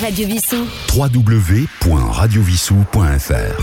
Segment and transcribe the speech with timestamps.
[0.00, 0.66] Radio Vissou.
[0.96, 3.62] www.radiovissou.fr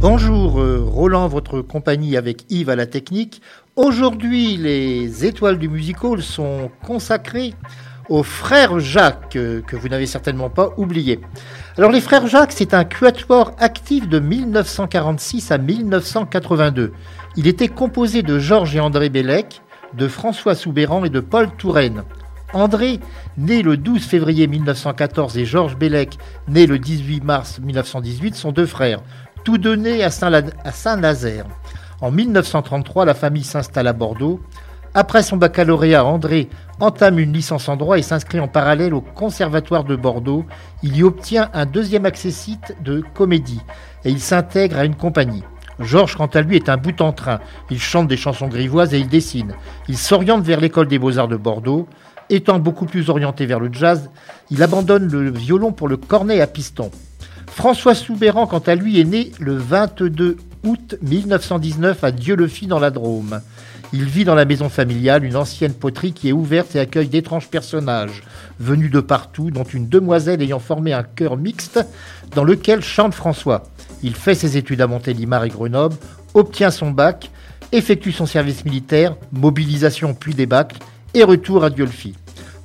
[0.00, 3.42] Bonjour, euh, Roland, votre compagnie avec Yves à la technique.
[3.74, 7.54] Aujourd'hui, les étoiles du musical sont consacrées
[8.08, 11.18] aux frères Jacques, euh, que vous n'avez certainement pas oublié.
[11.76, 16.92] Alors, les frères Jacques, c'est un quatuor actif de 1946 à 1982.
[17.36, 19.62] Il était composé de Georges et André Bellec,
[19.94, 22.04] de François Soubéran et de Paul Touraine.
[22.52, 22.98] André,
[23.38, 28.66] né le 12 février 1914, et Georges Bellec, né le 18 mars 1918, sont deux
[28.66, 29.02] frères,
[29.44, 31.46] tous deux nés à Saint-Nazaire.
[32.00, 34.40] En 1933, la famille s'installe à Bordeaux.
[34.94, 36.48] Après son baccalauréat, André
[36.80, 40.44] entame une licence en droit et s'inscrit en parallèle au Conservatoire de Bordeaux.
[40.82, 43.60] Il y obtient un deuxième accessite de comédie
[44.04, 45.44] et il s'intègre à une compagnie.
[45.78, 47.40] Georges, quant à lui, est un bout en train.
[47.70, 49.54] Il chante des chansons grivoises et il dessine.
[49.88, 51.86] Il s'oriente vers l'école des beaux-arts de Bordeaux.
[52.30, 54.08] Étant beaucoup plus orienté vers le jazz,
[54.50, 56.92] il abandonne le violon pour le cornet à piston.
[57.48, 62.92] François Soubéran, quant à lui, est né le 22 août 1919 à Dieu-le-Fit dans la
[62.92, 63.40] Drôme.
[63.92, 67.48] Il vit dans la maison familiale, une ancienne poterie qui est ouverte et accueille d'étranges
[67.48, 68.22] personnages
[68.60, 71.84] venus de partout, dont une demoiselle ayant formé un chœur mixte
[72.36, 73.64] dans lequel chante François.
[74.04, 75.96] Il fait ses études à Montélimar et Grenoble,
[76.34, 77.32] obtient son bac,
[77.72, 80.78] effectue son service militaire, mobilisation puis débacle,
[81.14, 82.14] et retour à Diolfi.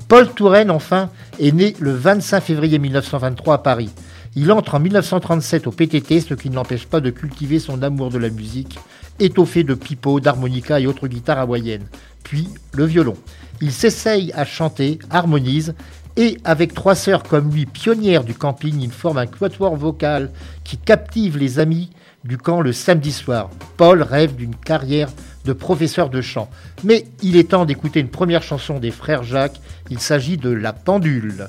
[0.08, 3.90] Paul Touraine, enfin, est né le 25 février 1923 à Paris.
[4.36, 8.10] Il entre en 1937 au PTT, ce qui ne l'empêche pas de cultiver son amour
[8.10, 8.78] de la musique,
[9.20, 11.88] étoffé de pipeaux, d'harmonica et autres guitares hawaïennes.
[12.24, 13.16] Puis le violon.
[13.62, 15.74] Il s'essaye à chanter, harmonise
[16.18, 20.32] et avec trois sœurs comme lui, pionnières du camping, il forme un quatuor vocal
[20.64, 21.90] qui captive les amis
[22.24, 23.50] du camp le samedi soir.
[23.78, 25.10] Paul rêve d'une carrière
[25.46, 26.50] de professeur de chant.
[26.84, 29.62] Mais il est temps d'écouter une première chanson des frères Jacques.
[29.90, 31.48] Il s'agit de La Pendule.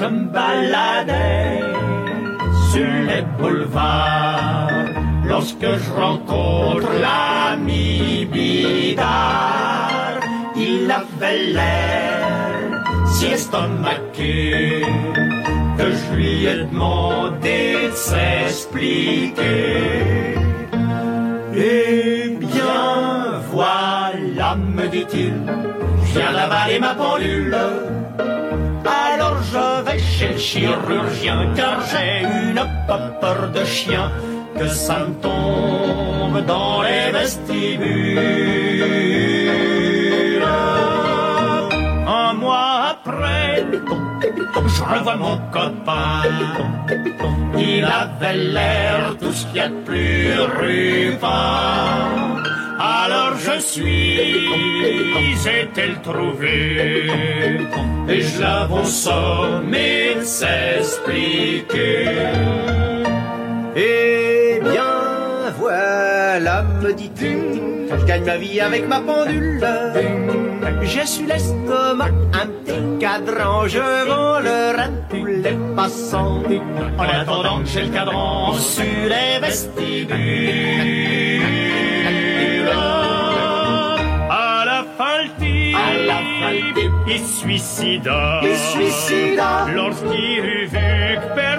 [0.00, 1.60] Je me baladais
[2.72, 4.70] sur les boulevards
[5.26, 10.20] lorsque je rencontre l'ami Bidard.
[10.56, 14.82] Il avait l'air si estomaqué
[16.22, 19.42] lui ai demandé de s'expliquer.
[21.54, 25.34] Eh bien, voilà, me dit-il,
[26.04, 27.56] je viens d'avaler ma pendule.
[28.84, 32.62] Alors je vais chez le chirurgien car j'ai une
[33.20, 34.10] peur de chien
[34.58, 39.01] que ça me tombe dans les vestibules.
[44.54, 46.22] Je revois mon copain.
[47.58, 52.42] Il avait l'air tout ce qu'il y a de plus rupin.
[52.78, 54.18] Alors je suis
[55.46, 57.10] été le trouver
[58.08, 62.08] et je l'avais sommé de s'expliquer.
[63.76, 69.60] Eh bien, voilà, me dit-il, je gagne ma vie avec ma pendule.
[70.82, 76.42] J'ai su l'estomac, un petit cadran, je vends le rein tous les passants.
[76.98, 80.12] En attendant que j'ai le cadran sur les vestibules.
[84.30, 85.14] À la À
[86.74, 88.40] type, il suicida.
[88.42, 89.66] il suicida.
[89.74, 91.51] Lorsqu'il eut vu que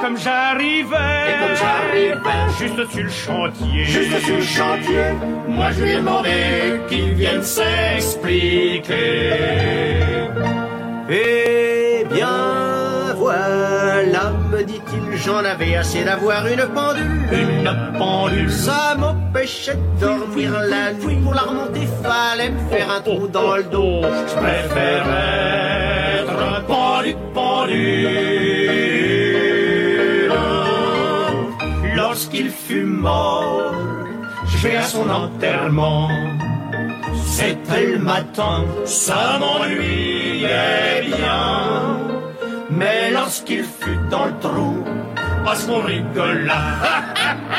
[0.00, 0.96] comme j'arrivais,
[1.28, 2.18] Et comme j'arrivais,
[2.58, 5.04] juste sur le chantier, juste sur le chantier,
[5.48, 8.94] moi je lui ai demandé qu'il vienne s'expliquer.
[11.10, 17.04] Eh bien, voilà, me dit-il, j'en avais assez d'avoir une pendule.
[17.32, 21.16] Une pendule, Ça m'empêchait de dormir la nuit.
[21.22, 24.02] Pour la remonter, fallait me faire un trou dans le dos.
[24.02, 28.99] je préférais être un pendu pendu.
[32.20, 33.72] Lorsqu'il fut mort,
[34.44, 36.06] je vais à son enterrement.
[37.24, 41.96] C'était le matin, ça m'ennuyait bien.
[42.68, 44.84] Mais lorsqu'il fut dans le trou,
[45.46, 46.60] parce qu'on rigola.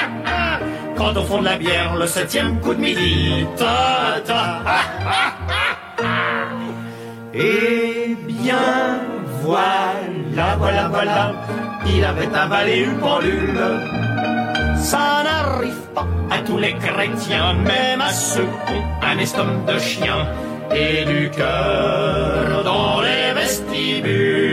[0.95, 4.61] Quand au fond de la bière, le septième coup de midi, ta ta.
[7.33, 8.99] Eh bien,
[9.41, 11.31] voilà, voilà, voilà,
[11.87, 13.59] il avait avalé une pendule.
[14.81, 19.79] Ça n'arrive pas à tous les chrétiens, même à ceux qui ont un estomac de
[19.79, 20.27] chien
[20.73, 24.50] et du cœur dans les vestibules.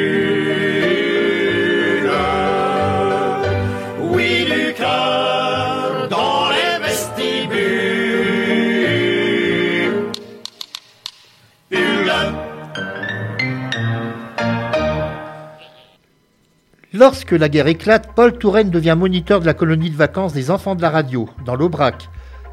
[16.99, 20.75] Lorsque la guerre éclate, Paul Touraine devient moniteur de la colonie de vacances des enfants
[20.75, 22.09] de la radio, dans l'Aubrac,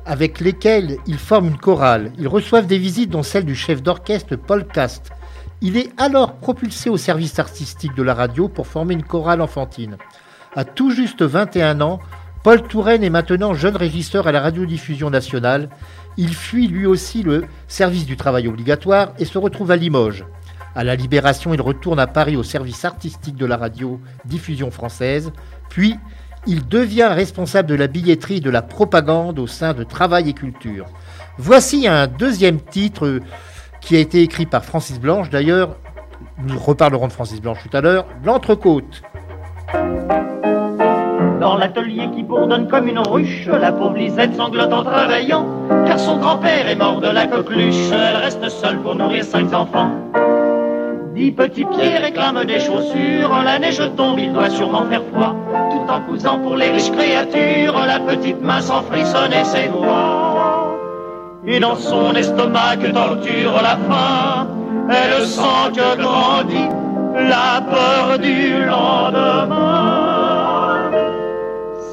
[0.05, 2.11] avec lesquels il forme une chorale.
[2.19, 5.09] Ils reçoivent des visites, dont celle du chef d'orchestre Paul Cast.
[5.61, 9.97] Il est alors propulsé au service artistique de la radio pour former une chorale enfantine.
[10.55, 11.99] À tout juste 21 ans,
[12.43, 15.69] Paul Touraine est maintenant jeune régisseur à la radiodiffusion nationale.
[16.17, 20.23] Il fuit lui aussi le service du travail obligatoire et se retrouve à Limoges.
[20.75, 25.31] À la Libération, il retourne à Paris au service artistique de la radio-diffusion française,
[25.69, 25.97] puis
[26.47, 30.33] il devient responsable de la billetterie et de la propagande au sein de Travail et
[30.33, 30.85] Culture.
[31.37, 33.19] Voici un deuxième titre
[33.79, 35.29] qui a été écrit par Francis Blanche.
[35.29, 35.77] D'ailleurs,
[36.45, 38.05] nous reparlerons de Francis Blanche tout à l'heure.
[38.25, 39.01] L'entrecôte.
[41.39, 45.47] Dans l'atelier qui bourdonne comme une ruche, la pauvre Lisette sanglote en travaillant,
[45.85, 47.91] car son grand-père est mort de la coqueluche.
[47.91, 49.91] Elle reste seule pour nourrir cinq enfants.
[51.15, 55.33] Dix petits pieds réclament des chaussures, la neige tombe, il doit sûrement faire froid.
[55.71, 60.77] Tout en cousant pour les riches créatures, la petite main sans frissonner ses doigts.
[61.47, 64.47] Et dans son estomac que torture la faim,
[64.89, 66.67] elle sent que grandit
[67.15, 69.95] la peur du lendemain.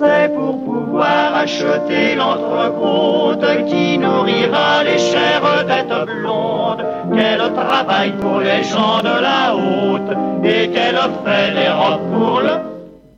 [0.00, 6.84] C'est pour pouvoir acheter l'entrecôte qui nourrira les chères têtes blondes
[7.14, 10.12] qu'elle travaille pour les gens de la haute
[10.44, 12.54] et qu'elle fait les robes pour le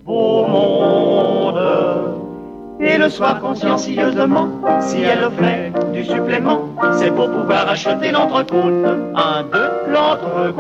[0.05, 1.61] beau monde.
[2.79, 4.49] Et le soir, consciencieusement,
[4.81, 6.61] si elle fait du supplément,
[6.93, 8.87] c'est pour pouvoir acheter l'entrecôte.
[9.17, 10.55] Un, deux, l'entrecôte.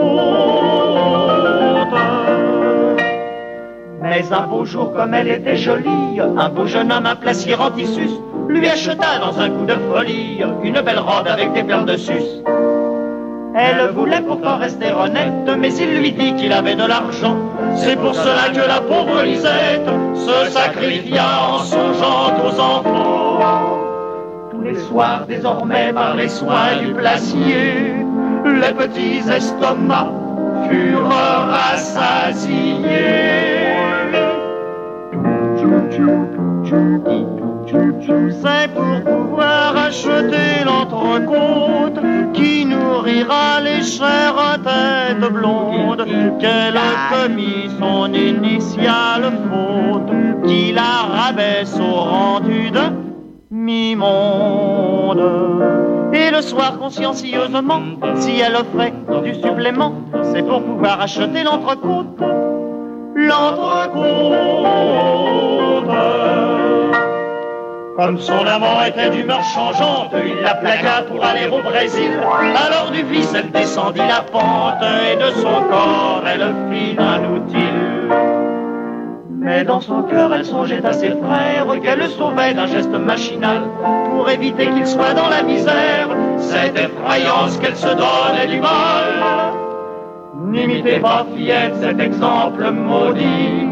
[4.14, 7.70] Mais un beau jour, comme elle était jolie, un beau jeune homme, un placier en
[8.48, 12.22] lui acheta dans un coup de folie une belle robe avec des perles de sus.
[13.56, 17.36] Elle voulait pourtant rester honnête, mais il lui dit qu'il avait de l'argent.
[17.74, 23.40] C'est pour cela que la pauvre Lisette se sacrifia en songeant aux enfants.
[24.52, 27.96] Tous les soirs, désormais, par les soins du placier,
[28.44, 30.12] les petits estomacs
[30.70, 31.10] furent
[31.50, 33.53] rassasiés.
[38.42, 42.00] C'est pour pouvoir acheter l'entrecôte
[42.32, 46.04] qui nourrira les chères têtes blondes
[46.40, 50.12] qu'elle a commis son initiale faute,
[50.46, 52.80] qui la rabaisse au rendu de
[53.52, 55.22] mi-monde.
[56.12, 57.82] Et le soir, consciencieusement,
[58.16, 59.94] si elle offrait du supplément,
[60.32, 62.20] c'est pour pouvoir acheter l'entrecôte.
[63.16, 64.74] L'entrecôte.
[67.96, 72.10] Comme son amant était d'humeur changeante, il la plaqua pour aller au Brésil.
[72.56, 78.34] Alors du vice, elle descendit la pente et de son corps, elle fit un outil.
[79.30, 83.62] Mais dans son cœur, elle songeait à ses frères qu'elle sauvait d'un geste machinal
[84.10, 86.08] pour éviter qu'ils soient dans la misère.
[86.38, 89.43] Cette effrayance qu'elle se donnait du mal.
[90.50, 93.66] N'imitez pas, fillette, cet exemple maudit.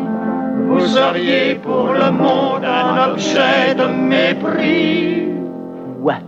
[0.69, 5.29] Vous seriez pour le monde un objet de mépris.
[6.01, 6.23] Ouais.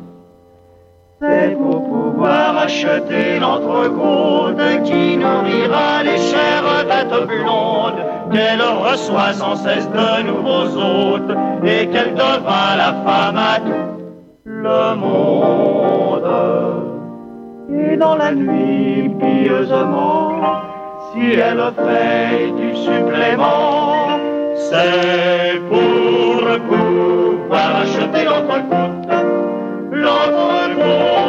[1.21, 8.03] C'est pour pouvoir acheter l'entrecôte qui nourrira les chères têtes blondes,
[8.33, 14.01] qu'elle reçoit sans cesse de nouveaux hôtes et qu'elle devint la femme à tout
[14.45, 16.94] le monde.
[17.73, 20.43] Et dans la nuit, pieusement,
[21.13, 24.19] si elle fait du supplément,
[24.57, 29.09] c'est pour pouvoir acheter l'entrecôte,
[29.93, 31.25] l'entrecôte.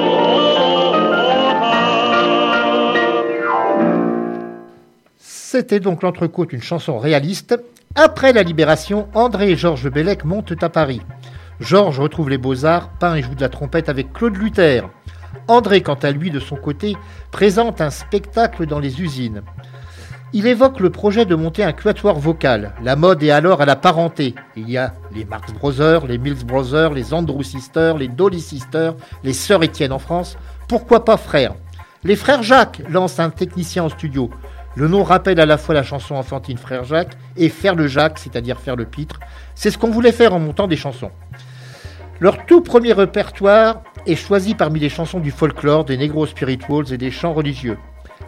[5.18, 7.58] C'était donc l'entrecôte, une chanson réaliste.
[7.96, 11.02] Après la libération, André et Georges Bellec montent à Paris.
[11.62, 14.84] Georges retrouve les beaux-arts, peint et joue de la trompette avec Claude Luther.
[15.48, 16.96] André, quant à lui, de son côté,
[17.32, 19.42] présente un spectacle dans les usines.
[20.34, 22.74] Il évoque le projet de monter un quatuor vocal.
[22.84, 24.36] La mode est alors à la parenté.
[24.58, 28.96] Il y a les Marx Brothers, les Mills Brothers, les Andrew Sisters, les Dolly Sisters,
[29.24, 30.38] les Sœurs Étienne en France.
[30.68, 31.54] Pourquoi pas frères?
[32.04, 34.30] Les frères Jacques lancent un technicien en studio.
[34.76, 38.20] Le nom rappelle à la fois la chanson enfantine Frère Jacques et faire le Jacques,
[38.20, 39.22] c'est-à-dire faire le pitre.
[39.56, 41.12] C'est ce qu'on voulait faire en montant des chansons.
[42.22, 46.98] Leur tout premier répertoire est choisi parmi les chansons du folklore, des negro spirituals et
[46.98, 47.78] des chants religieux.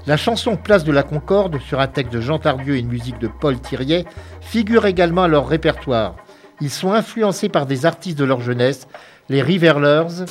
[0.06, 3.20] La chanson Place de la Concorde, sur un texte de Jean Tardieu et une musique
[3.20, 4.06] de Paul Thiriet,
[4.42, 6.16] figure également à leur répertoire.
[6.60, 8.88] Ils sont influencés par des artistes de leur jeunesse,
[9.30, 10.26] les Riverlers,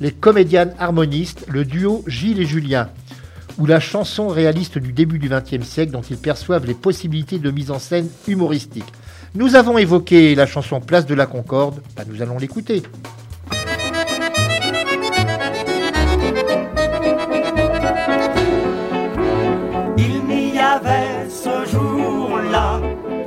[0.00, 2.88] les comédiennes harmonistes, le duo Gilles et Julien.
[3.58, 7.50] ou la chanson réaliste du début du XXe siècle dont ils perçoivent les possibilités de
[7.50, 8.90] mise en scène humoristique.
[9.34, 12.82] Nous avons évoqué la chanson Place de la Concorde, bah, nous allons l'écouter.
[19.96, 22.80] Il n'y avait ce jour-là,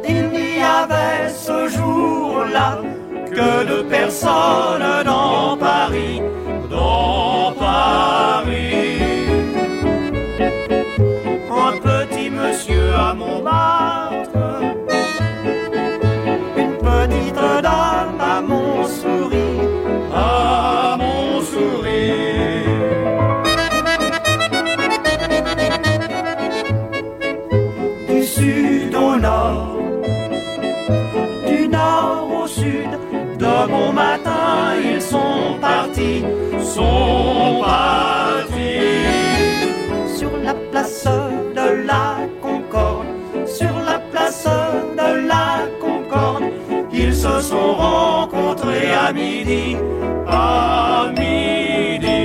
[0.08, 2.82] il n'y avait ce jour-là
[3.32, 5.15] que de personnes dans
[36.76, 38.58] sont partis
[40.18, 41.08] sur la place
[41.58, 43.08] de la Concorde,
[43.48, 44.48] sur la place
[45.00, 45.48] de la
[45.80, 46.44] Concorde,
[46.92, 49.78] ils se sont rencontrés à midi,
[50.28, 52.22] à midi.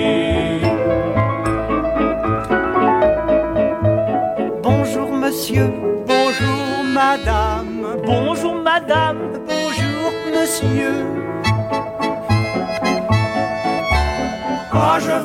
[4.65, 5.71] Bonjour monsieur,
[6.13, 6.65] bonjour
[7.01, 11.30] madame, bonjour madame, bonjour monsieur.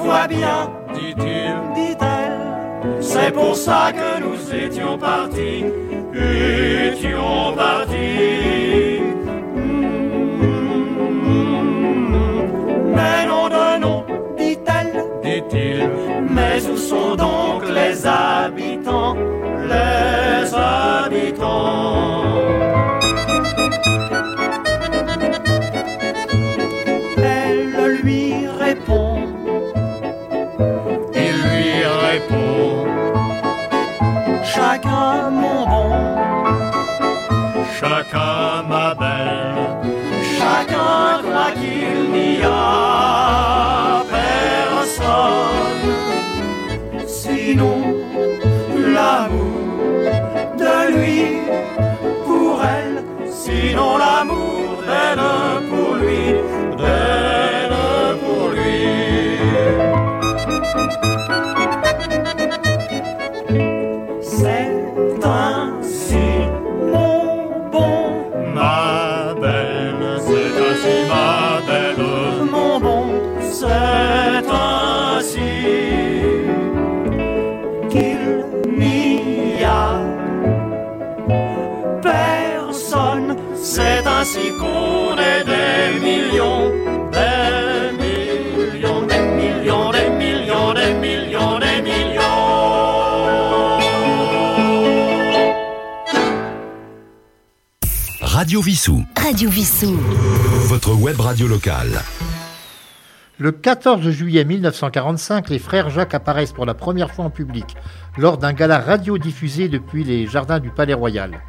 [0.05, 5.65] Je vois bien, dit-il, dit-elle, c'est pour ça que nous étions partis,
[6.13, 9.01] étions partis.
[12.95, 14.05] Mais non de non,
[14.37, 15.89] dit-elle, dit-il,
[16.29, 19.17] mais où sont donc les habitants,
[19.67, 22.34] les habitants
[38.11, 38.44] chacun
[98.55, 99.97] Radio Vissou, Radio Vissou.
[100.67, 102.01] votre web radio locale.
[103.37, 107.75] Le 14 juillet 1945, les frères Jacques apparaissent pour la première fois en public
[108.17, 111.41] lors d'un gala radio diffusé depuis les jardins du Palais Royal.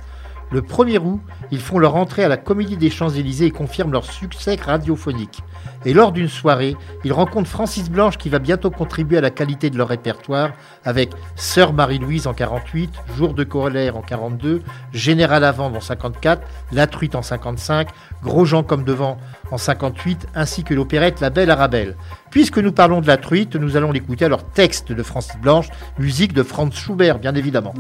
[0.53, 4.05] Le 1er août, ils font leur entrée à la Comédie des Champs-Élysées et confirment leur
[4.05, 5.43] succès radiophonique.
[5.85, 9.71] Et lors d'une soirée, ils rencontrent Francis Blanche qui va bientôt contribuer à la qualité
[9.71, 10.51] de leur répertoire
[10.85, 14.63] avec Sœur Marie-Louise en 48, Jour de colère en 42,
[14.93, 17.89] Général Avant en 54, La Truite en 55,
[18.23, 19.19] Gros Jean comme devant
[19.51, 21.97] en 58, ainsi que l'opérette La Belle Arabelle.
[22.31, 25.69] Puisque nous parlons de La Truite, nous allons l'écouter à leur texte de Francis Blanche,
[25.99, 27.75] musique de Franz Schubert bien évidemment.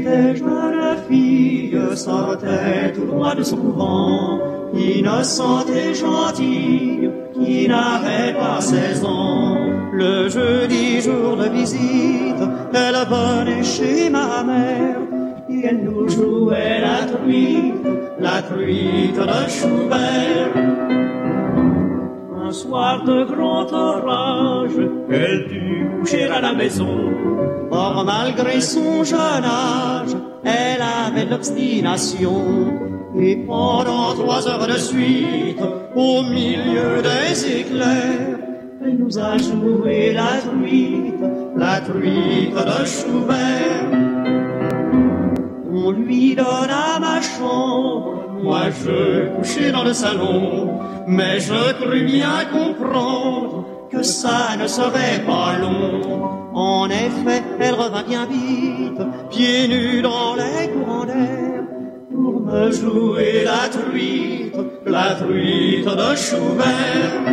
[0.00, 4.38] Était jeune fille, sortait tout droit de son couvent,
[4.74, 9.56] innocente et gentille, qui n'avait pas 16 ans?
[9.92, 12.42] Le jeudi jour de visite,
[12.72, 14.98] elle venait chez ma mère,
[15.48, 17.86] et elle nous jouait la truite,
[18.18, 20.52] la truite de Schubert.
[22.46, 24.80] Un soir de grand orage,
[25.10, 27.19] elle dut coucher à la maison.
[27.70, 32.80] Or, malgré son jeune âge, elle avait l'obstination.
[33.18, 35.60] Et pendant trois heures de suite,
[35.94, 38.38] au milieu des éclairs,
[38.82, 41.22] elle nous a joué la truite,
[41.56, 43.90] la truite de Schubert.
[45.72, 52.44] On lui donna ma chambre, moi je couchais dans le salon, mais je crus bien
[52.52, 53.66] comprendre
[54.02, 56.50] ça ne serait pas long.
[56.54, 61.62] En effet, elle revint bien vite, pieds nus dans les courants d'air,
[62.12, 67.24] pour jouer la truite, la truite de Schubert.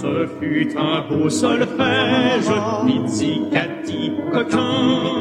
[0.00, 2.52] Ce fut un beau solfège,
[2.86, 5.12] pizzicati coquin,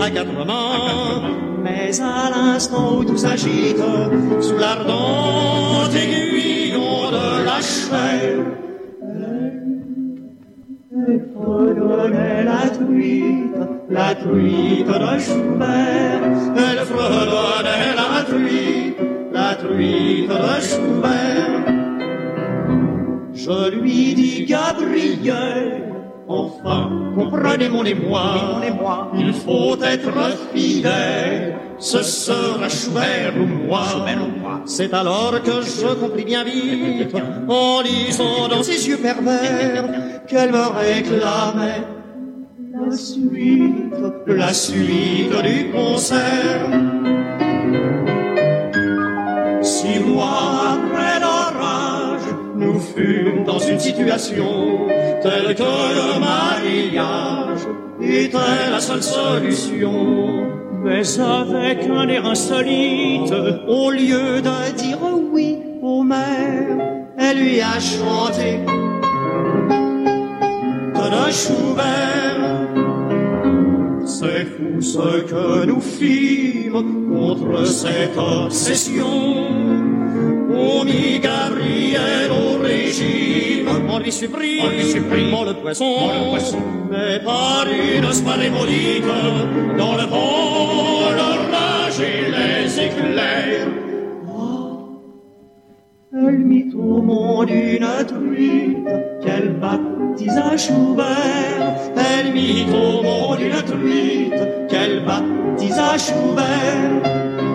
[0.00, 1.22] à quatre mains.
[1.62, 3.76] Mais à l'instant où tout s'agite,
[4.40, 8.38] sous l'ardent aiguillon de la chair,
[11.34, 16.22] fredonnait la truite, la truite de Schubert.
[16.56, 18.96] Elle fredonnait la truite,
[19.32, 21.64] la truite de Schubert.
[23.34, 25.75] Je lui dis, Gabriel,
[26.28, 28.62] enfin, comprenez mon émoi,
[29.18, 30.12] il faut être
[30.54, 33.84] fidèle, ce sera Schubert ou moi.
[34.64, 37.14] C'est alors que je compris bien vite,
[37.48, 39.84] en lisant dans ses yeux pervers,
[40.26, 41.82] qu'elle me réclamait
[42.88, 43.94] la suite,
[44.26, 46.96] la suite du concert.
[50.06, 50.20] L'orage, nous
[53.44, 54.86] dans une situation
[55.22, 57.66] telle que le mariage
[58.00, 60.46] était la seule solution.
[60.84, 63.32] Mais avec un air insolite,
[63.66, 64.98] au lieu de dire
[65.32, 66.78] oui au maire,
[67.18, 68.60] elle lui a chanté
[70.94, 72.68] de Schubert.
[74.04, 79.85] C'est fou ce que nous fîmes contre cette obsession.
[80.58, 86.58] On mit Gabriel au régime, on lui supprime, on lui supprime le poisson, le poisson.
[86.90, 88.02] Mais par une
[88.52, 89.04] maudite,
[89.76, 93.68] dans le vent, l'orage et les éclairs,
[96.12, 98.88] elle mit au monde une truite
[99.22, 101.74] qu'elle baptisa Schubert.
[101.96, 107.45] Elle mit au monde une truite qu'elle baptisa Schubert.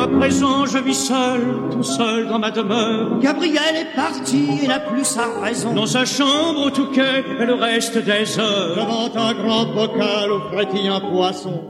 [0.00, 3.18] À présent, je vis seul, tout seul dans ma demeure.
[3.20, 5.74] Gabriel est parti et n'a plus sa raison.
[5.74, 8.76] Dans sa chambre au touquet, le reste des heures.
[8.76, 11.62] Devant un grand bocal au frétillant poisson.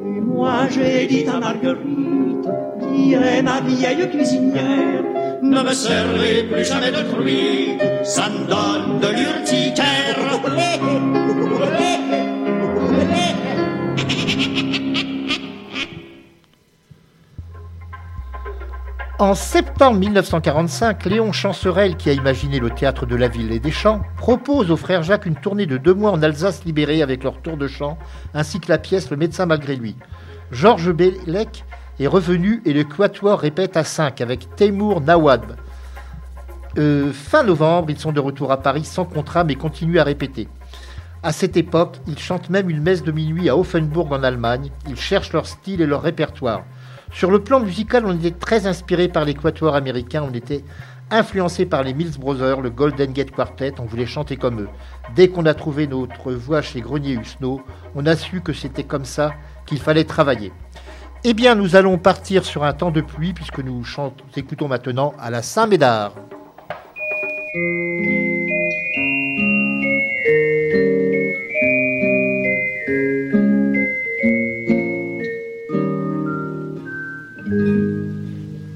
[0.00, 2.48] Et moi, j'ai dit à Marguerite,
[2.80, 5.02] qui est ma vieille cuisinière,
[5.42, 10.11] ne me servez plus jamais de truite, ça me donne de l'urticaire.
[19.22, 23.70] En septembre 1945, Léon Chancerelle, qui a imaginé le théâtre de la ville et des
[23.70, 27.40] champs, propose aux frères Jacques une tournée de deux mois en Alsace libérée avec leur
[27.40, 27.98] tour de chant,
[28.34, 29.94] ainsi que la pièce Le médecin malgré lui.
[30.50, 31.64] Georges Bellec
[32.00, 35.54] est revenu et le quatuor répète à 5 avec Teymour Nawab.
[36.76, 40.48] Euh, fin novembre, ils sont de retour à Paris sans contrat mais continuent à répéter.
[41.22, 44.70] À cette époque, ils chantent même une messe de minuit à Offenburg en Allemagne.
[44.88, 46.64] Ils cherchent leur style et leur répertoire.
[47.12, 50.64] Sur le plan musical, on était très inspiré par les quatuors américains, on était
[51.10, 54.68] influencé par les Mills Brothers, le Golden Gate Quartet, on voulait chanter comme eux.
[55.14, 57.60] Dès qu'on a trouvé notre voix chez Grenier Husneau,
[57.94, 59.34] on a su que c'était comme ça
[59.66, 60.52] qu'il fallait travailler.
[61.22, 63.84] Eh bien, nous allons partir sur un temps de pluie puisque nous
[64.34, 66.14] écoutons maintenant à la Saint-Médard.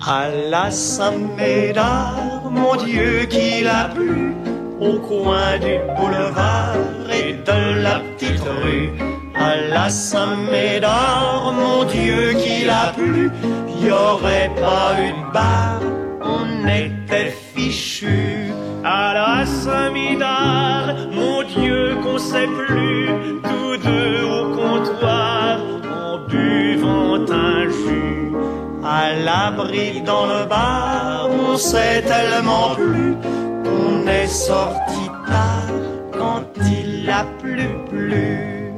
[0.08, 4.36] À la Saint-Médard, mon Dieu qu'il a plu,
[4.80, 6.76] au coin du boulevard
[7.12, 8.92] et de la petite rue.
[9.34, 13.32] À la Saint-Médard, mon Dieu qu'il a plu,
[13.82, 15.80] y aurait pas une barre,
[16.22, 18.52] on était fichu.
[18.84, 23.40] À la Saint-Médard, mon Dieu qu'on sait plus,
[29.56, 33.16] Dans le bar, on sait tellement plus
[33.64, 35.72] qu'on est sorti tard
[36.12, 38.72] quand il a plu plu.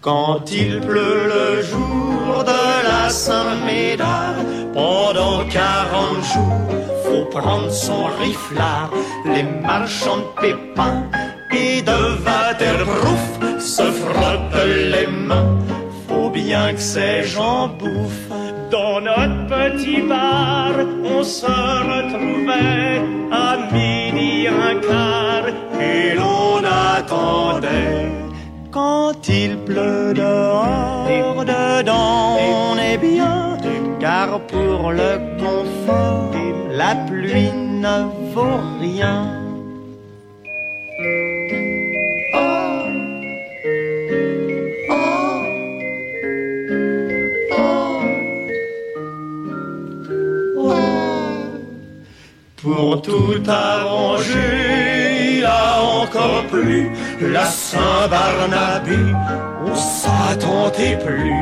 [0.00, 4.34] Quand il pleut le jour de la Saint-Médard,
[4.74, 6.67] pendant quarante jours,
[7.40, 8.90] prendre son riflard,
[9.24, 11.02] les marchands de pépins
[11.52, 13.24] et de Waterproof
[13.60, 15.56] se frottent les mains.
[16.08, 18.32] Faut bien que ces gens bouffent.
[18.70, 20.72] Dans notre petit bar,
[21.04, 21.46] on se
[21.92, 25.48] retrouvait à midi un quart
[25.80, 26.58] et l'on
[26.94, 28.10] attendait
[28.70, 33.56] quand il pleut dehors, dedans on est bien,
[33.98, 36.37] car pour le confort,
[36.78, 37.52] la pluie
[37.84, 37.96] ne
[38.32, 39.18] vaut rien.
[52.62, 59.47] Pour tout arranger, il a encore plus la Saint-Barnabé.
[59.64, 61.34] On s'attendait plus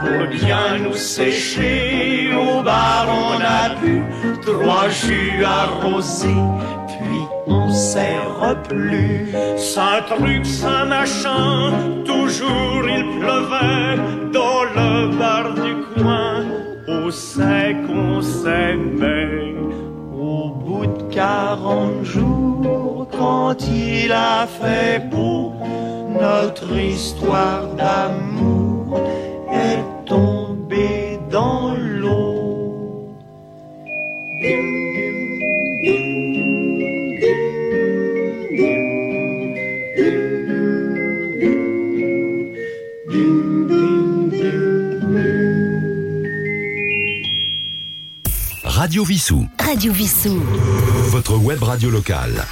[0.00, 2.30] pour bien nous sécher.
[2.34, 4.02] Au bar, on a bu
[4.42, 6.44] trois jus arrosés,
[6.86, 9.28] puis on s'est replu.
[9.56, 11.72] Saint truc, saint machin,
[12.04, 13.96] toujours il pleuvait
[14.32, 16.44] dans le bar du coin.
[16.88, 19.54] On sait qu'on s'aimait
[20.18, 25.02] au bout de quarante jours, quand il a fait
[26.68, 29.00] notre histoire d'amour
[29.50, 33.14] est tombée dans l'eau.
[48.64, 49.46] Radio Vissou.
[49.58, 50.40] Radio Vissou.
[51.10, 52.44] Votre web radio locale.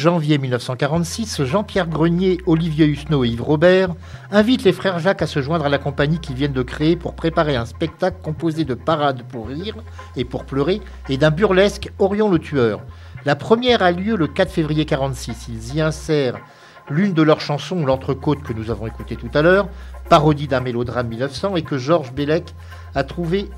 [0.00, 3.90] Janvier 1946, Jean-Pierre Grenier, Olivier Husneau et Yves Robert
[4.30, 7.14] invitent les frères Jacques à se joindre à la compagnie qu'ils viennent de créer pour
[7.14, 9.76] préparer un spectacle composé de parades pour rire
[10.16, 12.80] et pour pleurer et d'un burlesque Orion le tueur.
[13.26, 15.48] La première a lieu le 4 février 46.
[15.48, 16.40] Ils y insèrent
[16.88, 19.68] l'une de leurs chansons, L'entrecôte, que nous avons écouté tout à l'heure,
[20.08, 22.54] parodie d'un mélodrame 1900 et que Georges Bellec
[22.94, 23.50] a trouvé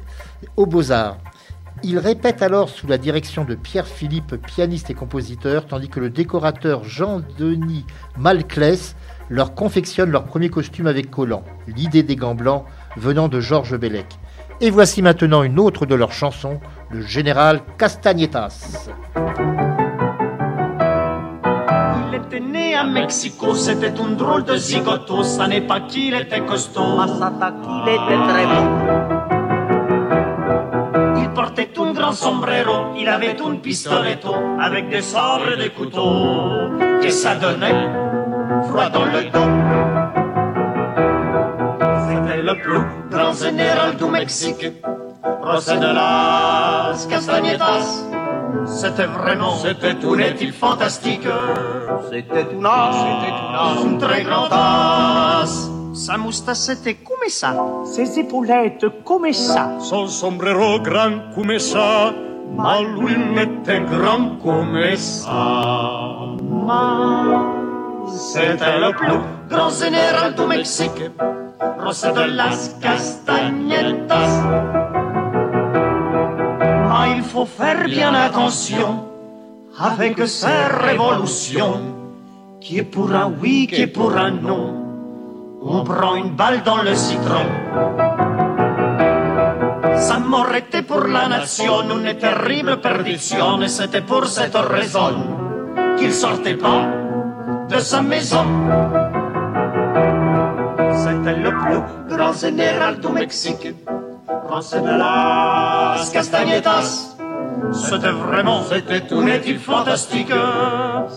[0.56, 1.18] aux Beaux-Arts.
[1.84, 6.10] Ils répètent alors sous la direction de Pierre Philippe, pianiste et compositeur, tandis que le
[6.10, 7.84] décorateur Jean-Denis
[8.16, 8.94] Malclès
[9.28, 12.64] leur confectionne leur premier costume avec collant, l'idée des gants blancs
[12.96, 14.06] venant de Georges Bellec.
[14.60, 18.88] Et voici maintenant une autre de leurs chansons, le général Castagnetas.
[22.08, 26.44] Il était né à Mexico, c'était un drôle de zigoto, ça n'est pas qu'il était
[26.44, 26.96] costaud.
[26.96, 29.11] Masata qu'il était très beau.
[32.14, 36.70] Sombrero, il avait un pistoletto, avec des sabres et des couteaux,
[37.02, 37.90] que ça donnait
[38.68, 39.50] froid dans le dos.
[42.08, 44.66] C'était le plus grand général du Mexique,
[45.44, 48.04] José de las Castañetas.
[48.66, 51.26] C'était vraiment, c'était tout n'est-il fantastique.
[52.10, 55.70] C'était une âge, C'était une as, un très grand as.
[55.94, 57.54] Sa moustache était comme ça.
[57.84, 59.78] Ses épaulettes comme ça.
[59.78, 62.12] Son sombrero grand comme ça,
[62.56, 66.36] ma lui n'était grand comme ça.
[66.66, 67.44] Ma,
[68.08, 69.18] c'était le plus
[69.50, 71.10] grand général du Mexique,
[71.82, 74.42] José de las Castañetas.
[76.94, 79.04] Ah, il faut faire bien attention
[79.78, 81.80] avec ces révolutions,
[82.60, 84.81] qui est pour un oui, qui est pour un non.
[85.64, 87.46] On prend une balle dans le citron.
[89.96, 95.12] Sa mort était pour la nation une terrible perdition, et c'était pour cette raison
[95.98, 96.82] qu'il sortait pas
[97.68, 98.44] de sa maison.
[101.02, 103.68] C'était le plus grand général du Mexique,
[104.50, 107.16] José de las Castañetas.
[107.72, 110.32] C'était vraiment, c'était tout n'est-il fantastique.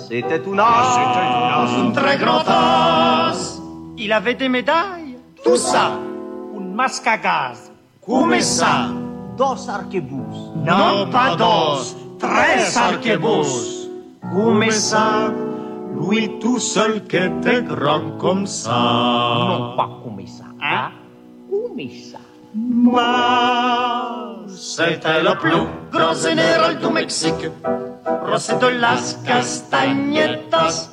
[0.08, 1.70] C'était une C'était âge.
[1.88, 3.55] un très grand as.
[3.98, 5.94] Il avait des médailles, tout ça.
[6.56, 7.72] Un masque à gaz.
[8.06, 8.90] Comme ça.
[9.38, 10.36] Dos arquebus.
[10.66, 11.82] Non, pas dos,
[12.20, 13.88] tres arquebus.
[14.34, 15.32] Comme ça,
[15.98, 18.72] lui tout seul qui était grand comme ça.
[18.72, 20.46] Non pas comme ça.
[20.62, 20.92] Hein?
[21.50, 22.20] Comme ça.
[22.54, 27.50] Mas c'était le plus grand général du Mexique,
[28.28, 30.90] José de las Castañetas.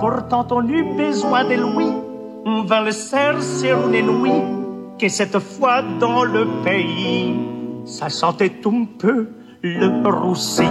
[0.00, 2.07] Pourtant on eut besoin de lui.
[2.44, 4.42] On vint le chercher une nuit.
[4.98, 7.34] Que cette fois dans le pays,
[7.84, 9.28] ça sentait un peu
[9.62, 10.64] le roussi.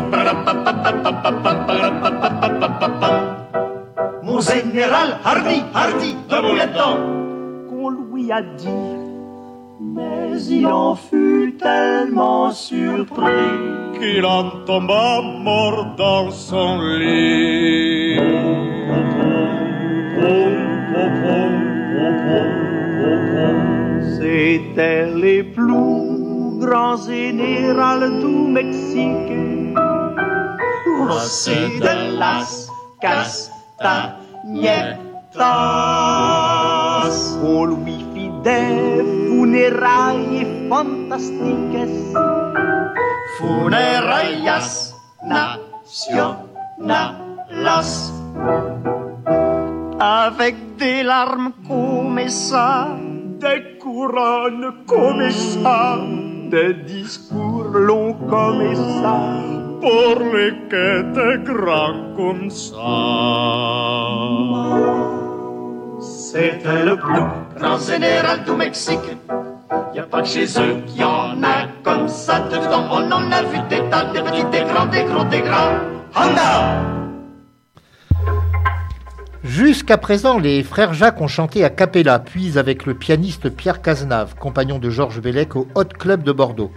[4.24, 6.98] Mon général Hardy, Hardy, debout là-dedans.
[7.70, 8.68] Qu'on lui a dit.
[9.80, 13.78] Mais il en fut tellement surpris.
[14.00, 17.97] qu'il en tomba mort dans son lit.
[24.58, 29.32] C'était les plus grands générales du Mexique.
[31.08, 32.68] José de las
[33.00, 34.18] Castañetas.
[35.38, 37.14] tas.
[37.44, 41.94] Au Louis fidèle, funérailles fantastiques.
[43.38, 44.70] Funerarias
[45.24, 46.32] nationalas.
[50.00, 52.98] Avec des larmes comme ça,
[53.40, 56.00] des couronnes comme ça,
[56.50, 59.16] des discours longs comme ça,
[59.82, 62.96] pour les quêtes grands comme ça.
[66.00, 67.22] C'était le plus
[67.58, 69.18] grand général du Mexique.
[69.94, 72.86] Y a pas que chez eux qu'il y en a comme ça dedans.
[72.92, 75.80] On en a vu des tas, des petits, des grands, des gros, des grands.
[76.16, 76.97] Honda!
[79.44, 84.36] Jusqu'à présent, les frères Jacques ont chanté à cappella, puis avec le pianiste Pierre Cazenave,
[84.36, 86.72] compagnon de Georges Bellec au Hot Club de Bordeaux.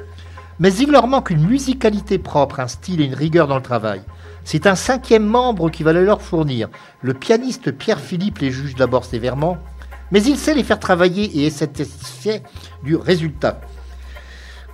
[0.59, 4.03] Mais il leur manque une musicalité propre, un style et une rigueur dans le travail.
[4.45, 6.69] C'est un cinquième membre qui va le leur fournir.
[7.01, 9.57] Le pianiste Pierre Philippe les juge d'abord sévèrement,
[10.11, 12.43] mais il sait les faire travailler et est satisfait
[12.85, 13.63] du résultat.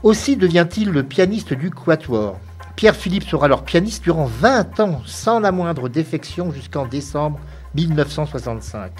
[0.02, 2.40] Aussi devient-il le pianiste du Quatuor.
[2.74, 7.38] Pierre Philippe sera leur pianiste durant 20 ans, sans la moindre défection jusqu'en décembre
[7.76, 8.92] 1965.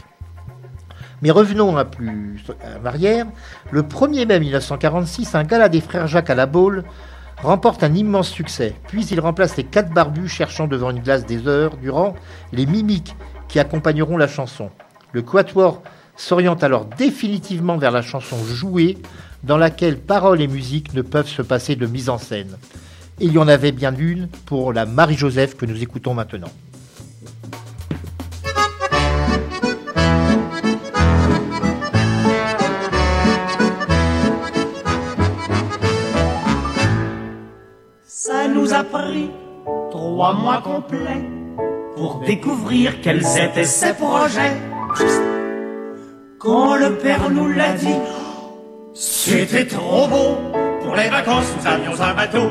[1.23, 2.45] Mais revenons un plus
[2.81, 3.27] en arrière.
[3.71, 6.85] Le 1er mai 1946, un gala des frères Jacques à la Baule
[7.43, 8.75] remporte un immense succès.
[8.89, 12.15] Puis il remplace les quatre barbus cherchant devant une glace des heures durant
[12.53, 13.17] les mimiques
[13.49, 14.71] qui accompagneront la chanson.
[15.13, 15.83] Le quatuor
[16.17, 18.99] s'oriente alors définitivement vers la chanson jouée,
[19.43, 22.57] dans laquelle paroles et musique ne peuvent se passer de mise en scène.
[23.21, 26.51] Et il y en avait bien une pour la Marie-Joseph que nous écoutons maintenant.
[38.67, 39.31] Nous a pris
[39.93, 41.25] trois mois complets
[41.95, 44.57] pour découvrir quels étaient ses projets.
[46.41, 48.01] Quand le père nous l'a dit,
[48.93, 50.37] c'était trop beau.
[50.83, 52.49] Pour les vacances, nous avions un bateau.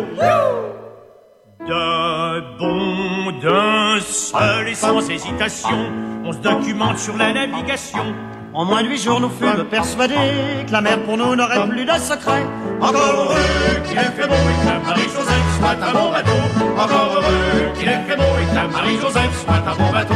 [1.67, 5.91] De bon, d'un seul et sans hésitation,
[6.23, 8.05] on se documente sur la navigation.
[8.55, 10.15] En moins de huit jours, nous fûmes persuadés
[10.65, 12.45] que la mer pour nous n'aurait plus de secret.
[12.79, 13.35] Encore heureux
[13.85, 16.31] qu'il ait fait beau et que la Marie-Joseph soit un bon bateau.
[16.77, 20.13] Encore heureux qu'il ait fait beau et que la Marie-Joseph soit un bon bateau.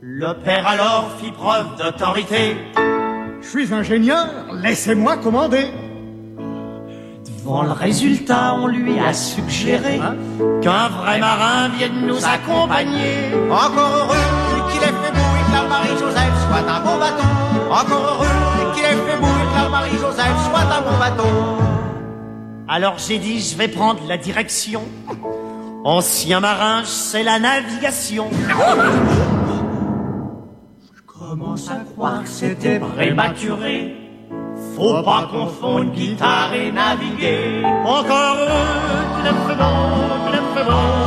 [0.00, 2.56] Le père alors fit preuve d'autorité.
[3.40, 5.66] Je suis ingénieur, laissez-moi commander.
[7.24, 10.00] Devant le résultat, on lui a suggéré
[10.60, 13.30] qu'un vrai marin vienne nous accompagner.
[13.52, 14.41] Encore heureux
[15.92, 17.28] Marie-Joseph soit un bon bateau.
[17.70, 21.28] Encore heureux qu'il ait fait beau et Marie-Joseph soit un bon bateau.
[22.66, 24.82] Alors j'ai dit, je vais prendre la direction.
[25.84, 28.30] Ancien marin, c'est la navigation.
[30.94, 33.94] Je commence à croire que c'était prématuré.
[34.74, 37.62] Faut pas confondre guitare et naviguer.
[37.84, 41.01] Encore heureux qu'il ait fait beau, qu'il ait fait beau,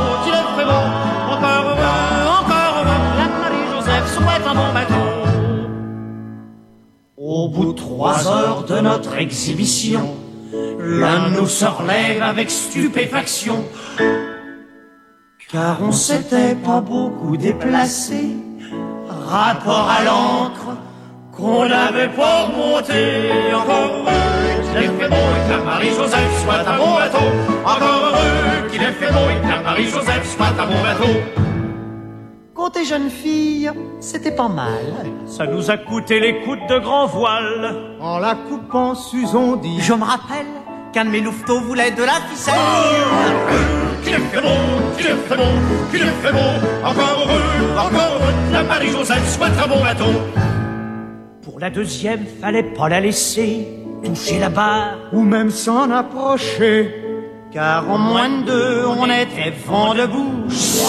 [7.38, 10.14] Au bout de trois heures de notre exhibition,
[10.80, 13.62] l'un nous se relève avec stupéfaction.
[15.52, 18.22] Car on s'était pas beaucoup déplacé,
[19.10, 20.78] rapport à l'encre
[21.36, 23.30] qu'on n'avait pas monté.
[23.54, 27.26] Encore heureux qu'il ait fait beau et que Marie-Joseph soit un bon bateau.
[27.66, 31.55] Encore heureux qu'il ait fait beau et que Marie-Joseph soit un bon bateau.
[32.66, 34.82] Côté jeune fille, c'était pas mal.
[35.24, 37.76] Ça nous a coûté les coups de grand voile.
[38.00, 40.48] En la coupant, Susan dit Je me rappelle
[40.92, 42.54] qu'un de mes louveteaux voulait de la ficelle.
[44.02, 44.48] Qu'il ait fait beau,
[44.96, 45.42] qu'il ait fait beau,
[45.92, 46.84] qu'il ait fait beau.
[46.84, 50.20] Encore heureux, encore heureux la Marie-Joseph soit un bon bateau.
[51.42, 53.64] Pour la deuxième, fallait pas la laisser
[54.04, 54.98] toucher la barre.
[55.12, 57.05] ou même s'en approcher.
[57.52, 60.82] Car en moins de deux, on était vent de bouche.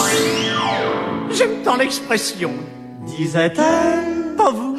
[1.32, 2.52] J'aime tant l'expression,
[3.06, 4.78] disait-elle, pas vous.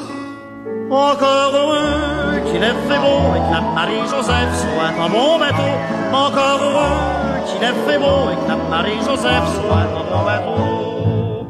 [0.91, 5.73] Encore heureux qu'il ait fait beau et que la Marie-Joseph soit un bon bateau.
[6.13, 11.47] Encore heureux qu'il ait fait beau et que la Marie-Joseph soit un bon bateau.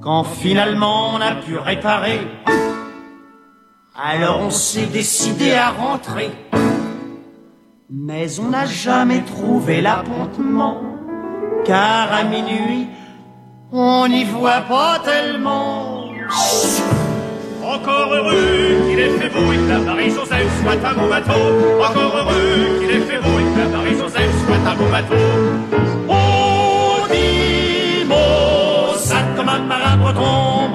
[0.00, 2.20] Quand finalement on a pu réparer,
[4.02, 6.30] alors on s'est décidé à rentrer.
[7.92, 10.80] Mais on n'a jamais trouvé l'appontement,
[11.64, 12.86] car à minuit,
[13.72, 16.04] on n'y voit pas tellement.
[17.60, 21.32] Encore heureux qu'il ait fait beau et que la Marie-Joseph soit un bon bateau.
[21.80, 25.14] Encore heureux qu'il ait fait beau et que la Marie-Joseph soit un bon bateau.
[26.08, 28.94] On dit mot,
[29.36, 30.69] comme un marin breton.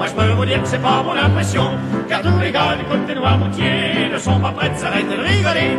[0.46, 1.72] Dire que c'est pas mon impression,
[2.08, 5.76] car tous les gars du côté Noirmoutier ne sont pas prêts de s'arrêter de rigoler.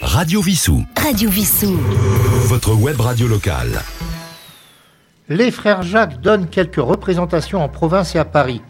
[0.00, 0.84] Radio Vissou.
[0.96, 1.78] Radio Vissou.
[2.46, 3.82] Votre web radio locale.
[5.28, 8.60] Les frères Jacques donnent quelques représentations en province et à Paris.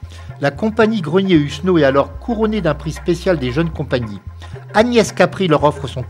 [0.44, 4.20] La compagnie Grenier Husneau est alors couronnée d'un prix spécial des jeunes compagnies.
[4.74, 6.04] Agnès Capri leur offre son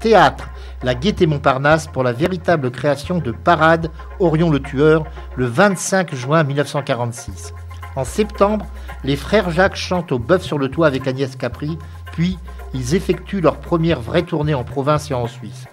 [0.00, 0.50] théâtre,
[0.82, 6.44] la Gaîté Montparnasse, pour la véritable création de Parade Orion le Tueur le 25 juin
[6.44, 7.54] 1946.
[7.96, 8.66] En septembre,
[9.02, 11.78] les frères Jacques chantent au Bœuf sur le Toit avec Agnès Capri,
[12.12, 12.36] puis
[12.74, 15.64] ils effectuent leur première vraie tournée en province et en Suisse.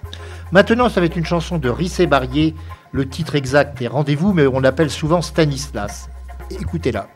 [0.54, 2.56] Maintenant, ça va être une chanson de Rissé Barrier.
[2.94, 6.10] Le titre exact est Rendez-vous, mais on l'appelle souvent Stanislas.
[6.60, 7.08] Écoutez-la.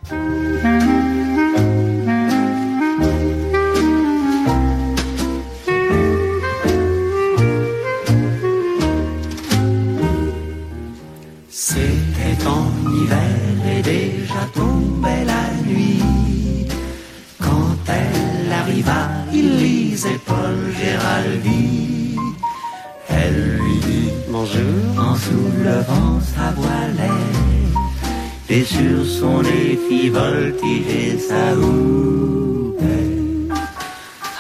[28.58, 32.80] Et sur son nez fit voltiger sa houppette.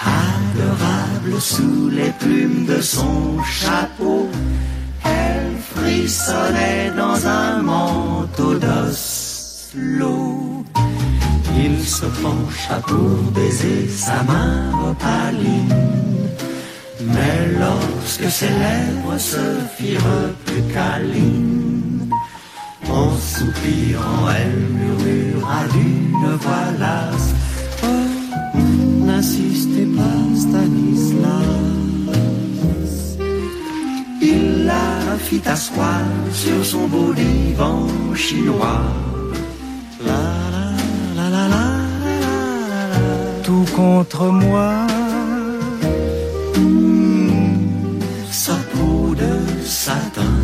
[0.02, 4.30] Adorable sous les plumes de son chapeau,
[5.04, 10.16] elle frissonnait dans un manteau d'oslo.
[11.58, 15.76] Il se pencha pour baiser sa main opaline.
[17.02, 19.44] Mais lorsque ses lèvres se
[19.78, 21.85] firent plus câlines,
[22.96, 27.30] en soupirant, elle murmura d'une voix lasse
[27.84, 27.88] Oh,
[29.06, 31.46] n'insistez pas, Stanislas.
[34.22, 38.82] Il la fit asseoir sur son beau divan chinois.
[40.08, 40.24] La
[41.18, 42.36] la la la la la
[42.72, 43.06] la la.
[43.44, 44.72] Tout contre moi.
[46.58, 48.00] Hmm,
[48.32, 49.34] Sa peau de
[49.66, 50.38] satin.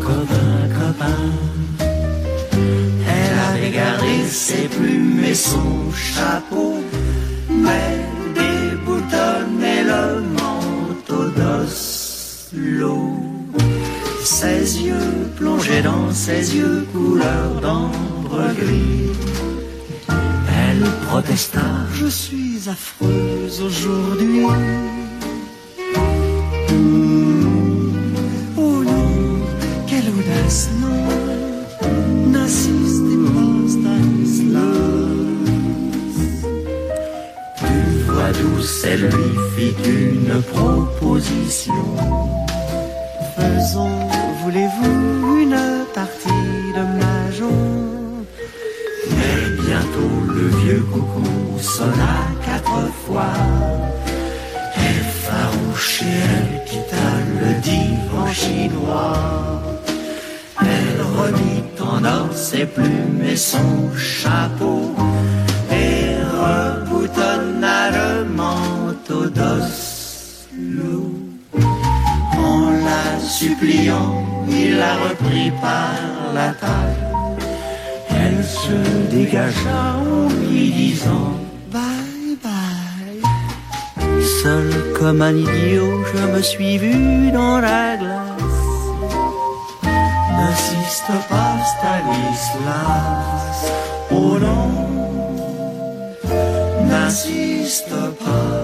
[0.00, 1.22] Copain, copain.
[3.08, 6.74] Elle avait gardé ses plumes et son chapeau,
[7.48, 7.98] mais
[8.34, 12.96] déboutonnait le manteau d'Oslo.
[14.22, 19.10] Ses yeux plongeaient dans ses yeux couleur d'ambre gris.
[20.08, 21.60] Elle protesta,
[21.94, 24.46] je suis affreuse aujourd'hui.
[39.84, 41.84] Une proposition.
[43.36, 44.08] Faisons,
[44.42, 45.60] voulez-vous, une
[45.94, 48.24] partie de mahjong
[49.10, 53.34] Mais bientôt le vieux coucou sonna quatre fois.
[54.76, 56.04] Effarouchée,
[56.36, 57.08] elle quitta
[57.40, 59.18] le divan chinois.
[60.60, 64.94] Elle remit en or ses plumes et son chapeau
[73.44, 74.10] suppliant,
[74.48, 75.96] il la reprit par
[76.38, 77.02] la taille.
[78.22, 78.78] Elle se
[79.14, 81.30] dégagea en lui disant
[81.74, 83.20] Bye bye.
[84.42, 88.62] Seul comme un idiot, je me suis vu dans la glace.
[90.36, 93.58] N'insiste pas, Stanislas.
[94.10, 94.66] Oh non,
[96.88, 98.54] n'insiste pas,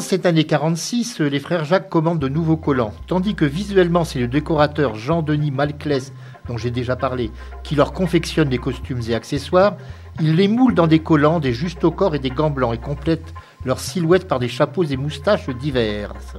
[0.00, 4.28] Cette année 46, les frères Jacques commandent de nouveaux collants, tandis que visuellement c'est le
[4.28, 6.12] décorateur Jean-Denis Malclès,
[6.48, 7.30] dont j'ai déjà parlé,
[7.62, 9.76] qui leur confectionne les costumes et accessoires,
[10.18, 12.78] ils les moulent dans des collants, des justes au corps et des gants blancs et
[12.78, 13.34] complètent
[13.64, 16.36] leur silhouette par des chapeaux et moustaches diverses.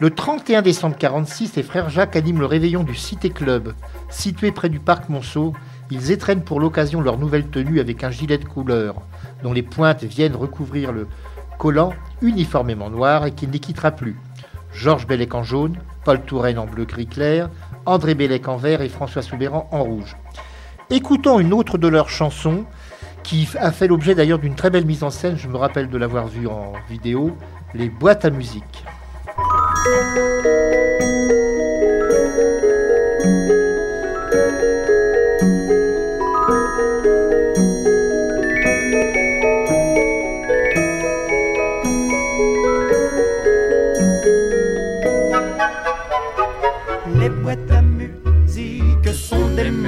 [0.00, 3.74] Le 31 décembre 46, les frères Jacques animent le réveillon du Cité Club.
[4.08, 5.52] Situé près du parc Monceau,
[5.90, 8.96] ils étrennent pour l'occasion leur nouvelle tenue avec un gilet de couleur,
[9.42, 11.06] dont les pointes viennent recouvrir le
[11.58, 11.92] collant
[12.22, 14.16] uniformément noir et qu'il ne quittera plus.
[14.72, 17.48] Georges Bellec en jaune, Paul Touraine en bleu gris clair,
[17.86, 20.16] André Bellec en vert et François Soubéran en rouge.
[20.90, 22.64] Écoutons une autre de leurs chansons
[23.22, 25.96] qui a fait l'objet d'ailleurs d'une très belle mise en scène, je me rappelle de
[25.96, 27.36] l'avoir vu en vidéo,
[27.72, 28.84] les boîtes à musique.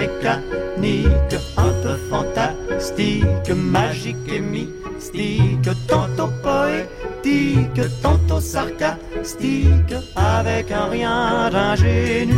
[0.07, 12.35] Mécaniques un peu fantastiques, magiques et mystiques, tantôt poétiques, tantôt sarcastiques, avec un rien d'ingénu.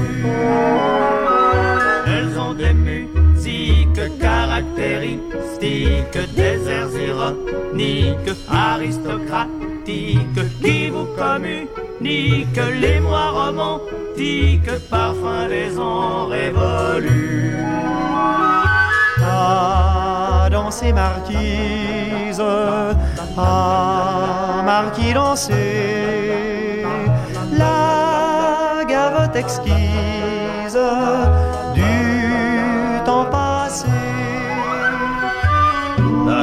[2.06, 2.72] Elles ont des
[4.20, 17.56] caractéristiques, des airs ironiques, aristocratiques, qui vous communiquent les mois romantiques, parfum des ans révolus.
[19.20, 22.42] Ah, danser marquise,
[23.36, 26.84] ah, marquis danser,
[27.56, 30.78] la gavotte exquise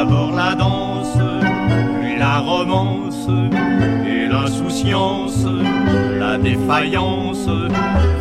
[0.06, 1.18] D'abord la danse,
[2.00, 3.28] puis la romance,
[4.08, 5.48] et l'insouciance,
[6.20, 7.50] la défaillance.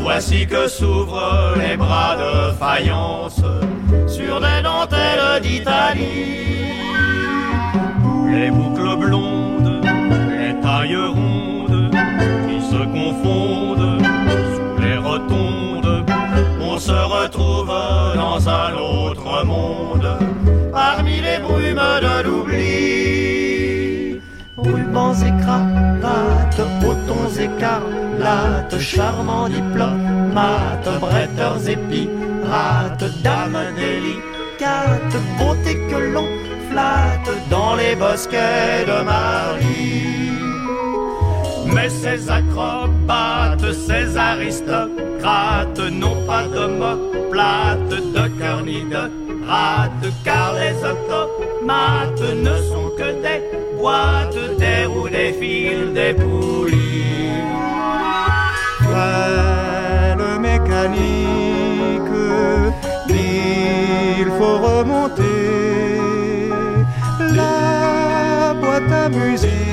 [0.01, 3.43] Voici que s'ouvrent les bras de faïence
[4.07, 6.72] sur des dentelles d'Italie.
[8.32, 9.82] Les boucles blondes,
[10.30, 11.91] les tailles rondes
[12.49, 14.03] qui se confondent
[14.55, 16.07] sous les rotondes.
[16.62, 17.74] On se retrouve
[18.16, 20.18] dans un autre monde
[21.35, 24.20] les brumes de l'oubli.
[24.57, 31.76] Rubans et cravates, potons écarlates, charmants diplomates, bretteurs et
[33.22, 36.28] dames délicates, beauté que l'on
[36.70, 40.03] flatte dans les bosquets de Marie.
[41.74, 49.10] Mais ces acrobates, ces aristocrates n'ont pas de cœur ni de
[49.46, 53.40] rate, car les automates ne sont que des
[53.78, 57.42] boîtes, des roues, des fils, des poulies.
[58.84, 62.14] Frêle mécanique,
[63.08, 65.98] il faut remonter
[67.34, 69.64] la boîte à musique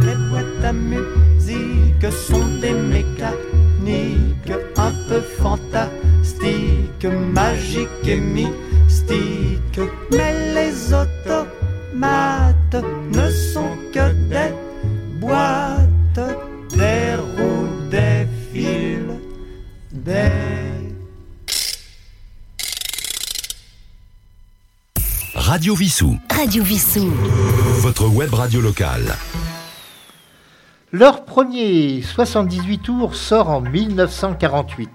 [0.00, 9.80] Les boîtes à musique sont des mécaniques un peu fantastiques, magiques et mystiques.
[10.10, 12.76] Mais les automates
[13.12, 14.52] ne sont que des
[15.20, 16.26] boîtes,
[16.70, 19.18] des roues, des fils,
[19.92, 20.51] des
[25.52, 26.18] Radio Vissou.
[26.34, 27.12] Radio Vissou.
[27.80, 29.14] Votre web radio locale.
[30.92, 34.88] Leur premier 78 tours sort en 1948.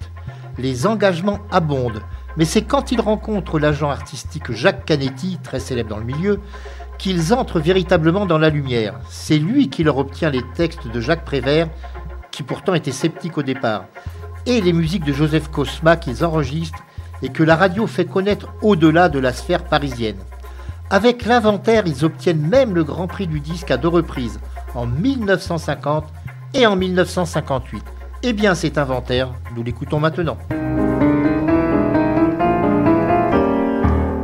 [0.58, 2.02] Les engagements abondent,
[2.38, 6.40] mais c'est quand ils rencontrent l'agent artistique Jacques Canetti, très célèbre dans le milieu,
[6.98, 9.00] qu'ils entrent véritablement dans la lumière.
[9.12, 11.70] C'est lui qui leur obtient les textes de Jacques Prévert,
[12.32, 13.86] qui pourtant était sceptique au départ,
[14.48, 16.84] et les musiques de Joseph Cosma qu'ils enregistrent
[17.22, 20.18] et que la radio fait connaître au-delà de la sphère parisienne.
[20.90, 24.40] Avec l'inventaire, ils obtiennent même le Grand Prix du disque à deux reprises,
[24.74, 26.06] en 1950
[26.54, 27.84] et en 1958.
[28.24, 30.38] Eh bien, cet inventaire, nous l'écoutons maintenant.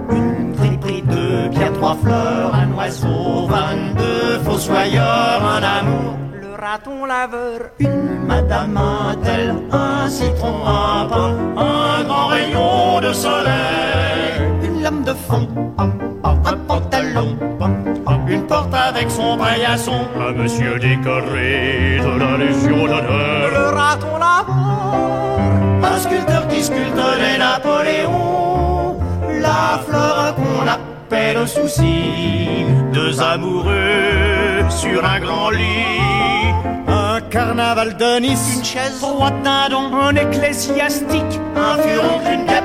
[0.10, 7.72] Une friperie, deux pierres, trois fleurs, un oiseau, vingt-deux fossoyeurs, un amour, le raton laveur,
[7.80, 15.04] une madame, un tel, un citron, un pain, un grand rayon de soleil, une lame
[15.04, 15.48] de fond,
[16.24, 17.38] un pantalon,
[18.28, 25.40] une porte avec son paillasson, un monsieur décoré de la Légion d'honneur, le raton laveur,
[25.84, 28.98] un sculpteur qui sculpte les Napoléons,
[29.42, 36.54] la fleur qu'on appelle souci, deux amoureux sur un grand lit,
[36.88, 39.00] un carnaval de Nice, une chaise.
[39.02, 42.64] Droite d'un don, un ecclésiastique, un furon, une guêpe,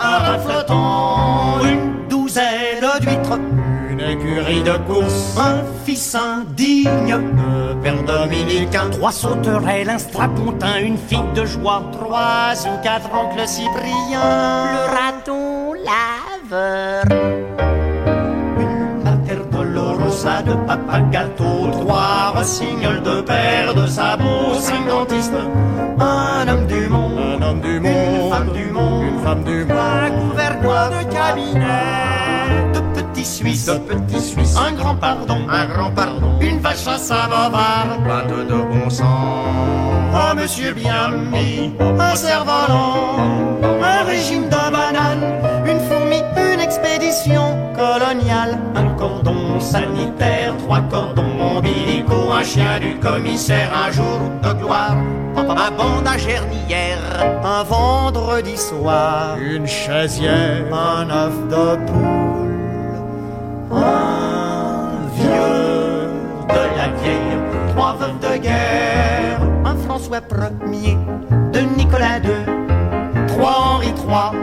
[0.00, 3.38] un rein flottant, une douzaine d'huîtres,
[3.90, 10.96] une écurie de course, un fils indigne de père dominicain, trois sauterelles, un strapontin, une
[10.96, 17.04] fille de joie, trois ou quatre oncles cypriens, le raton laveur.
[18.58, 25.32] Une terre dolorosa de papa gâteau, trois rossignols de père de sabots, cinq dentistes,
[26.00, 30.13] un homme du monde, homme du monde, une femme du monde, une femme du monde,
[30.64, 35.90] un gouvernement de cabinet, de petits Suisses, de petits Suisses, un grand pardon, un grand
[35.90, 39.44] pardon, une vache à savoir, pas de bon sang,
[40.14, 43.18] oh monsieur bien mis, un cerf-volant,
[43.82, 52.42] un régime de bananes, une fourmi, une expédition coloniale, un cordon sanitaire, trois cordons un
[52.42, 54.96] chien du commissaire, un jour de gloire,
[55.36, 56.98] un bandage dernière,
[57.44, 62.96] un vendredi soir, une chaisière, un œuf de poule,
[63.72, 66.08] un vieux
[66.48, 67.38] de la vieille,
[67.74, 70.20] trois veuves de guerre, un François
[70.72, 70.98] Ier,
[71.52, 74.38] de Nicolas II, trois Henri III,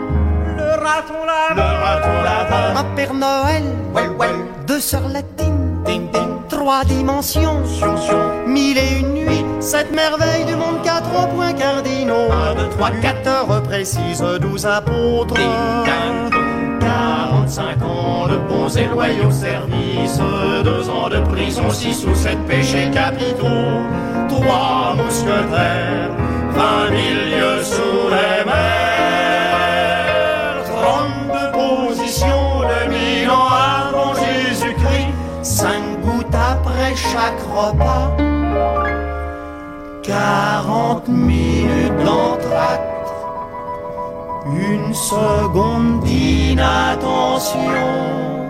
[0.58, 4.36] le raton laveur, le raton laveur, un Père Noël, well, well,
[4.66, 5.61] deux sœurs latines,
[6.62, 12.30] trois dimensions, sion, sion, mille et une nuits, sept merveilles du monde, quatre points cardinaux,
[12.32, 13.28] un, deux, trois, quatre.
[13.28, 15.34] Heures précises, douze apôtres,
[16.80, 20.20] 45 ans de bons et loyaux services,
[20.64, 23.82] deux ans de prison, six ou sept péchés capitaux,
[24.30, 26.12] trois mousquetaires,
[26.52, 28.71] vingt mille lieues sous les mers,
[36.96, 38.16] chaque repas,
[40.04, 42.92] quarante minutes d'entracte
[44.46, 48.41] une seconde d'inattention.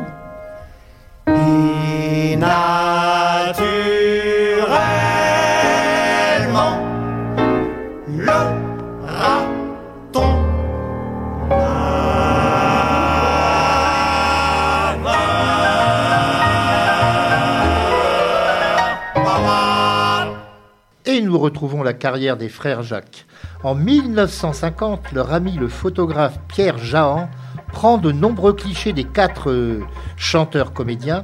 [21.32, 23.26] Nous retrouvons la carrière des frères Jacques.
[23.64, 27.30] En 1950, leur ami le photographe Pierre Jahan
[27.72, 29.80] prend de nombreux clichés des quatre euh,
[30.18, 31.24] chanteurs comédiens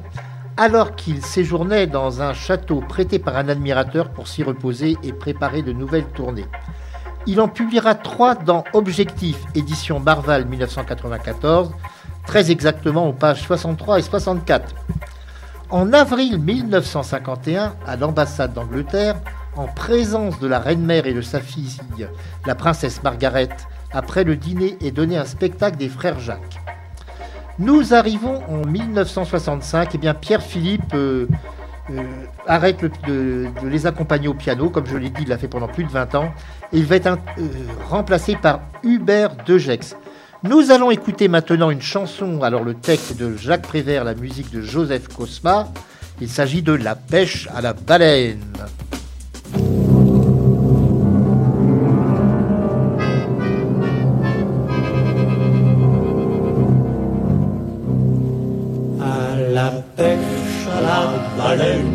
[0.55, 5.61] alors qu'il séjournait dans un château prêté par un admirateur pour s'y reposer et préparer
[5.61, 6.47] de nouvelles tournées.
[7.25, 11.73] Il en publiera trois dans Objectif, édition Marval 1994,
[12.25, 14.73] très exactement aux pages 63 et 64.
[15.69, 19.17] En avril 1951, à l'ambassade d'Angleterre,
[19.57, 21.77] en présence de la reine-mère et de sa fille,
[22.45, 23.49] la princesse Margaret,
[23.91, 26.59] après le dîner est donné un spectacle des frères Jacques.
[27.59, 31.27] Nous arrivons en 1965, et eh bien Pierre Philippe euh,
[31.91, 32.03] euh,
[32.45, 35.83] arrête de, les accompagner au piano, comme je l'ai dit, il l'a fait pendant plus
[35.83, 36.31] de 20 ans,
[36.71, 37.47] et il va être euh,
[37.89, 39.95] remplacé par Hubert Degex.
[40.43, 44.61] Nous allons écouter maintenant une chanson, alors le texte de Jacques Prévert, la musique de
[44.61, 45.69] Joseph Cosma.
[46.21, 48.43] Il s'agit de La pêche à la baleine.
[49.53, 49.59] À
[59.53, 60.17] la pêche
[60.67, 60.99] à la
[61.37, 61.85] baleine,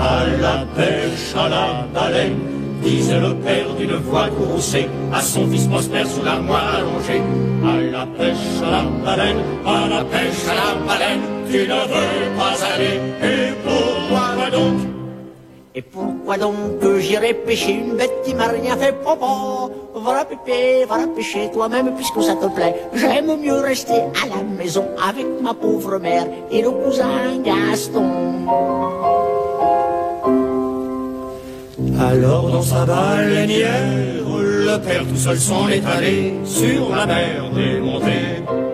[0.00, 2.38] à la pêche à la baleine,
[2.82, 7.22] disait le père d'une voix courroucée à son fils prospère sous l'armoire allongée.
[7.64, 12.36] À la pêche à la baleine, à la pêche à la baleine, tu ne veux
[12.36, 14.95] pas aller, et pourquoi donc
[15.78, 16.56] Et pourquoi donc
[17.00, 19.26] j'irai pêcher une bête qui m'a rien fait papa
[19.94, 22.74] Voilà pépé, voilà pêcher toi-même puisque ça te plaît.
[22.94, 28.08] J'aime mieux rester à la maison avec ma pauvre mère et le cousin Gaston.
[32.00, 38.65] Alors dans sa baleinière, le père tout seul s'en est allé sur la mer démontée.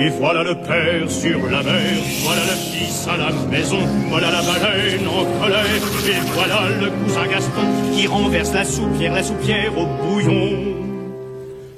[0.00, 1.82] Et voilà le père sur la mer,
[2.22, 5.64] voilà le fils à la maison, voilà la baleine en colère,
[6.06, 10.76] et voilà le cousin Gaston qui renverse la soupière, la soupière au bouillon.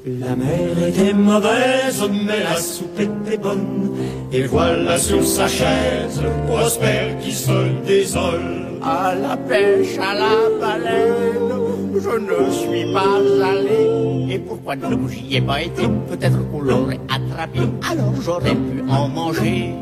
[0.06, 3.96] La mer était mauvaise, mais la soupe était bonne,
[4.32, 8.69] et voilà sur sa chaise, Prosper qui se désole.
[8.82, 11.52] À la pêche, à la baleine,
[11.94, 14.34] je ne suis pas allé.
[14.34, 15.82] Et pourquoi donc j'y ai pas été?
[16.08, 17.60] Peut-être qu'on l'aurait attrapé,
[17.90, 19.74] alors j'aurais pu en manger.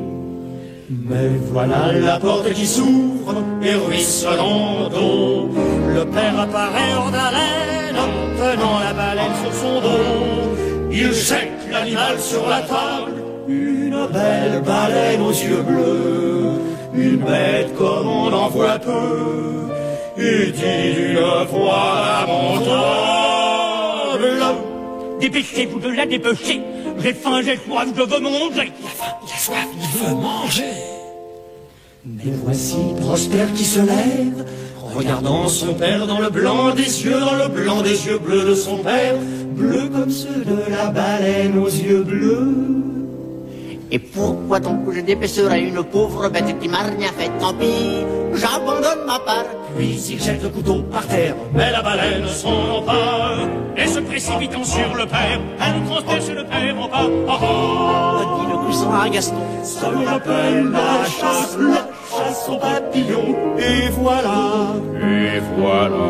[0.90, 5.50] Mais voilà la porte qui s'ouvre et ruisselant d'eau.
[5.94, 7.96] Le père apparaît hors d'haleine,
[8.36, 10.90] tenant la baleine sur son dos.
[10.90, 13.12] Il jette l'animal sur la table,
[13.48, 16.57] une belle baleine aux yeux bleus,
[17.00, 19.68] une bête comme on en voit peu,
[20.16, 21.20] et dit d'une
[21.50, 22.98] voix lamentable.
[25.20, 26.60] Dépêchez-vous de la dépêcher.
[27.00, 28.72] J'ai faim, j'ai soif, je veux manger.
[29.26, 30.74] Il a soif, il veut manger.
[32.04, 34.44] Mais voici Prosper qui se lève,
[34.94, 38.54] regardant son père dans le blanc des yeux, dans le blanc des yeux bleus de
[38.54, 39.14] son père,
[39.50, 42.97] bleus comme ceux de la baleine aux yeux bleus.
[43.90, 49.06] Et pourquoi donc je dépêcherais une pauvre bête qui m'a rien fait, tant pis, j'abandonne
[49.06, 49.46] ma part.
[49.76, 54.62] Puis il jette le couteau par terre, mais la baleine s'en empare, et se précipitant
[54.62, 57.06] sur le père, elle transperce le père en pas.
[57.06, 59.36] Oh, oh, dit le cousin à Gaston.
[59.62, 66.06] Ça me rappelle la chasse, la chasse aux papillons, et voilà, et voilà.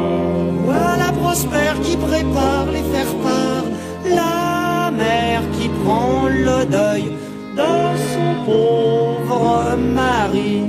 [0.64, 3.64] Voilà Prosper qui prépare les faire-part,
[4.04, 7.12] la mère qui prend le deuil
[7.58, 7.72] de
[8.12, 10.62] son pauvre mari.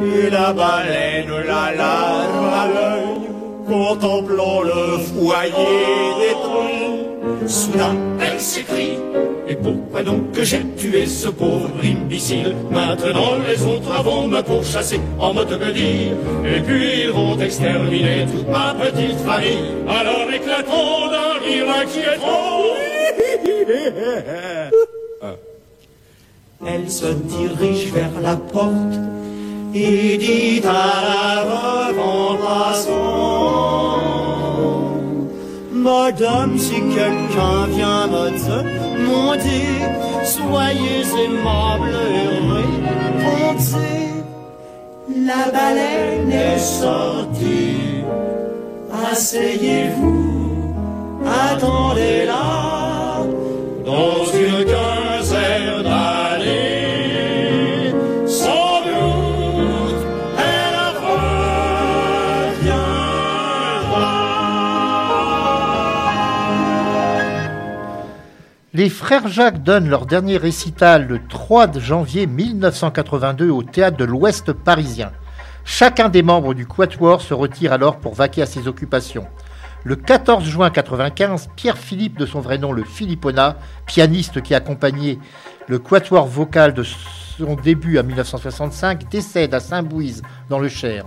[0.00, 3.20] Et la baleine, la larme à l'œil,
[3.66, 5.74] contemplant le foyer
[6.20, 6.88] détruit.
[7.46, 8.98] Soudain, elle s'écrie,
[9.48, 12.54] et pourquoi donc que j'ai tué ce pauvre imbécile?
[12.70, 16.12] Maintenant les autres vont me pourchasser en me te dire,
[16.44, 19.70] et puis ils vont exterminer toute ma petite famille.
[19.88, 21.66] Alors éclatons d'un rire
[22.20, 22.58] trop.
[26.66, 28.98] Elle se dirige vers la porte
[29.72, 32.94] et dit à la revendation
[35.72, 39.68] Madame, si quelqu'un vient me demander,
[40.24, 44.08] soyez aimable et répondez.
[45.26, 48.02] La baleine est sortie,
[49.12, 50.74] asseyez-vous,
[51.24, 52.68] attendez-la
[68.74, 74.52] Les frères Jacques donnent leur dernier récital le 3 janvier 1982 au théâtre de l'Ouest
[74.52, 75.10] parisien.
[75.64, 79.26] Chacun des membres du Quatuor se retire alors pour vaquer à ses occupations.
[79.84, 83.56] Le 14 juin 1995, Pierre-Philippe, de son vrai nom le Philippona,
[83.86, 85.18] pianiste qui accompagnait
[85.66, 91.06] le Quatuor vocal de son début à 1965, décède à Saint-Bouise, dans le Cher.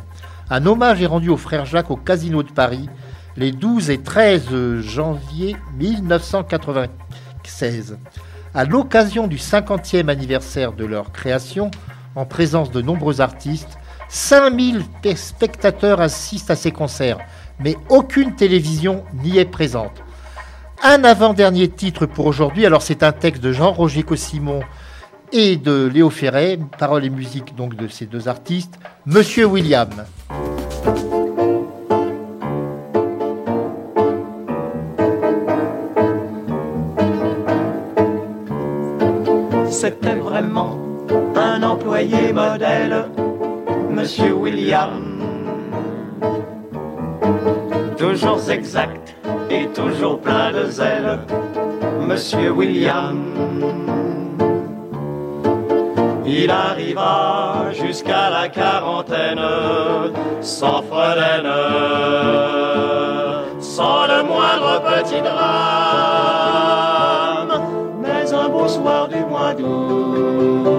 [0.49, 2.89] Un hommage est rendu aux frères Jacques au Casino de Paris
[3.37, 5.55] les 12 et 13 janvier
[7.41, 7.97] 1996.
[8.53, 11.71] À l'occasion du 50e anniversaire de leur création,
[12.15, 13.77] en présence de nombreux artistes,
[14.09, 14.83] 5000
[15.15, 17.19] spectateurs assistent à ces concerts,
[17.59, 20.03] mais aucune télévision n'y est présente.
[20.83, 24.61] Un avant-dernier titre pour aujourd'hui, alors c'est un texte de Jean-Roger Cossimon
[25.31, 29.89] et de Léo Ferret, paroles et musique donc de ces deux artistes, Monsieur William.
[39.83, 40.77] C'était vraiment
[41.35, 43.05] un employé modèle,
[43.89, 45.01] Monsieur William.
[47.97, 49.15] Toujours exact
[49.49, 51.17] et toujours plein de zèle,
[52.07, 53.23] Monsieur William.
[56.27, 59.41] Il arriva jusqu'à la quarantaine
[60.41, 61.51] sans fredaine,
[63.59, 66.40] sans le moindre petit drame.
[68.71, 70.69] Soir du mois d'août,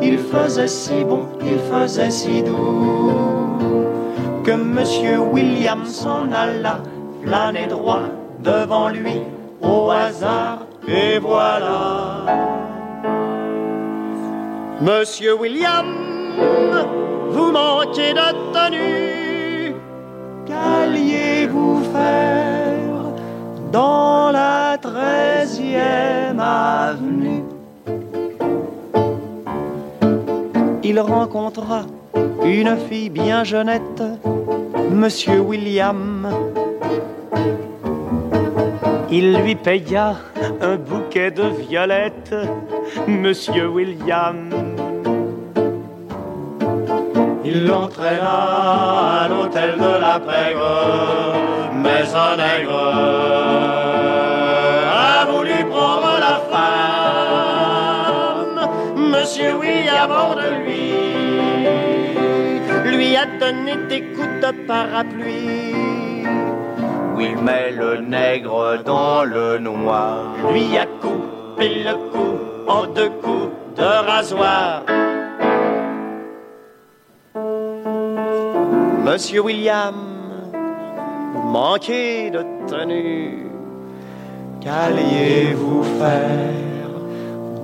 [0.00, 3.12] il faisait si bon, il faisait si doux,
[4.44, 6.78] que Monsieur William s'en alla
[7.24, 8.06] flâner droit
[8.38, 9.22] devant lui
[9.60, 12.24] au hasard, et voilà.
[14.80, 15.86] Monsieur William,
[17.30, 19.74] vous manquez de tenue.
[20.46, 23.02] Qu'alliez-vous faire
[23.72, 27.44] dans la treizième avenue
[30.82, 31.82] Il rencontra
[32.44, 34.02] une fille bien jeunette,
[34.90, 36.28] Monsieur William.
[39.10, 40.16] Il lui paya
[40.62, 42.34] un bouquet de violettes,
[43.06, 44.48] Monsieur William.
[47.44, 51.34] Il l'entraîna à l'hôtel de la Pègre,
[51.74, 53.87] mais un nègre
[59.28, 60.94] Monsieur William hors de lui,
[62.96, 66.24] lui a donné des coups de parapluie.
[67.14, 73.52] Oui, mais le nègre dans le noir lui a coupé le cou en deux coups
[73.76, 74.84] de rasoir.
[79.04, 79.94] Monsieur William,
[81.34, 83.46] manquez de tenue.
[84.62, 86.67] Qu'alliez-vous faire?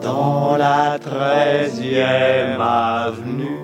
[0.05, 3.59] Dans la treizième avenue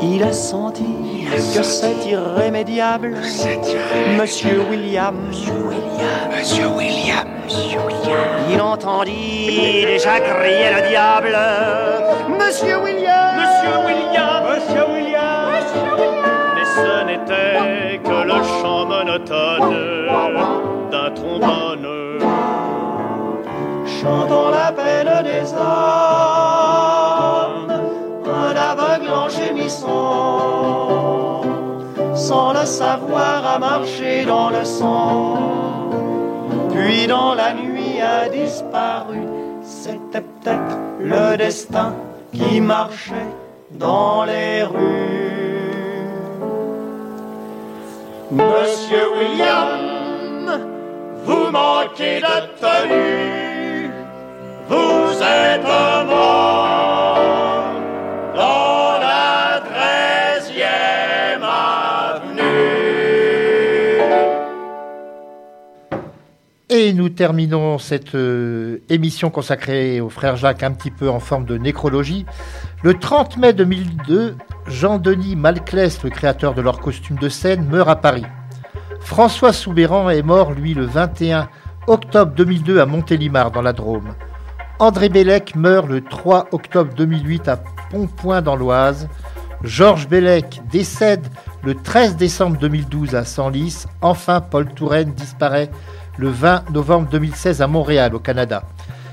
[0.00, 0.84] Il a senti
[1.54, 3.14] que c'est irrémédiable.
[4.18, 5.16] Monsieur William.
[5.28, 7.28] Monsieur William.
[7.44, 8.22] Monsieur William.
[8.52, 11.36] Il entendit déjà crier le diable.
[12.28, 13.36] Monsieur William.
[13.40, 14.44] Monsieur William.
[14.52, 15.48] Monsieur William.
[16.54, 19.76] Mais ce n'était que le chant monotone
[20.90, 22.01] d'un trombone.
[24.02, 25.62] Chantons la peine des hommes,
[28.26, 29.88] un aveugle en gémissant,
[32.16, 35.38] sans le savoir à marcher dans le sang.
[36.70, 39.20] Puis dans la nuit a disparu,
[39.62, 41.94] c'était peut-être le destin
[42.32, 43.30] qui marchait
[43.70, 45.22] dans les rues.
[48.32, 50.58] Monsieur William,
[51.24, 53.41] vous manquez de tenue,
[54.72, 55.62] vous êtes
[56.06, 57.18] mort
[58.34, 62.42] dans la treizième avenue.
[66.70, 71.44] Et nous terminons cette euh, émission consacrée au frère Jacques un petit peu en forme
[71.44, 72.24] de nécrologie.
[72.82, 74.36] Le 30 mai 2002,
[74.68, 78.24] Jean-Denis Malclès, le créateur de leur costume de scène, meurt à Paris.
[79.00, 81.48] François Soubéran est mort, lui, le 21
[81.88, 84.14] octobre 2002 à Montélimar, dans la Drôme.
[84.82, 87.56] André Bellec meurt le 3 octobre 2008 à
[87.92, 89.08] Pontpoint, dans l'Oise.
[89.62, 91.24] Georges Bellec décède
[91.62, 93.84] le 13 décembre 2012 à Senlis.
[94.00, 95.70] Enfin, Paul Touraine disparaît
[96.18, 98.64] le 20 novembre 2016 à Montréal, au Canada.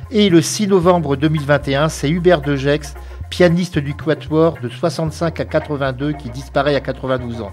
[0.10, 2.96] Et le 6 novembre 2021, c'est Hubert de Gex,
[3.30, 7.52] pianiste du Quatuor de 65 à 82, qui disparaît à 92 ans.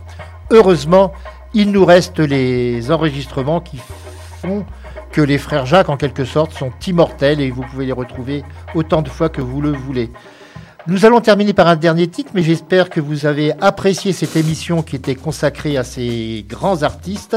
[0.50, 1.12] Heureusement,
[1.52, 3.78] il nous reste les enregistrements qui
[4.40, 4.64] font
[5.12, 8.44] que les frères Jacques, en quelque sorte, sont immortels et vous pouvez les retrouver
[8.74, 10.10] autant de fois que vous le voulez.
[10.88, 14.82] Nous allons terminer par un dernier titre, mais j'espère que vous avez apprécié cette émission
[14.82, 17.36] qui était consacrée à ces grands artistes.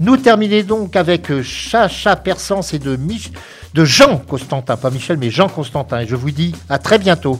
[0.00, 3.30] Nous terminons donc avec Chacha Persance et de, Mich
[3.74, 6.00] de Jean Constantin, pas Michel, mais Jean Constantin.
[6.00, 7.38] Et je vous dis à très bientôt.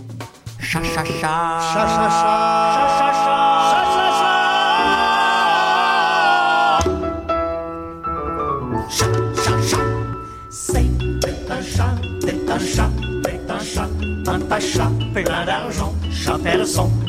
[0.60, 1.12] Cha cha cha.
[1.12, 3.11] Cha cha cha.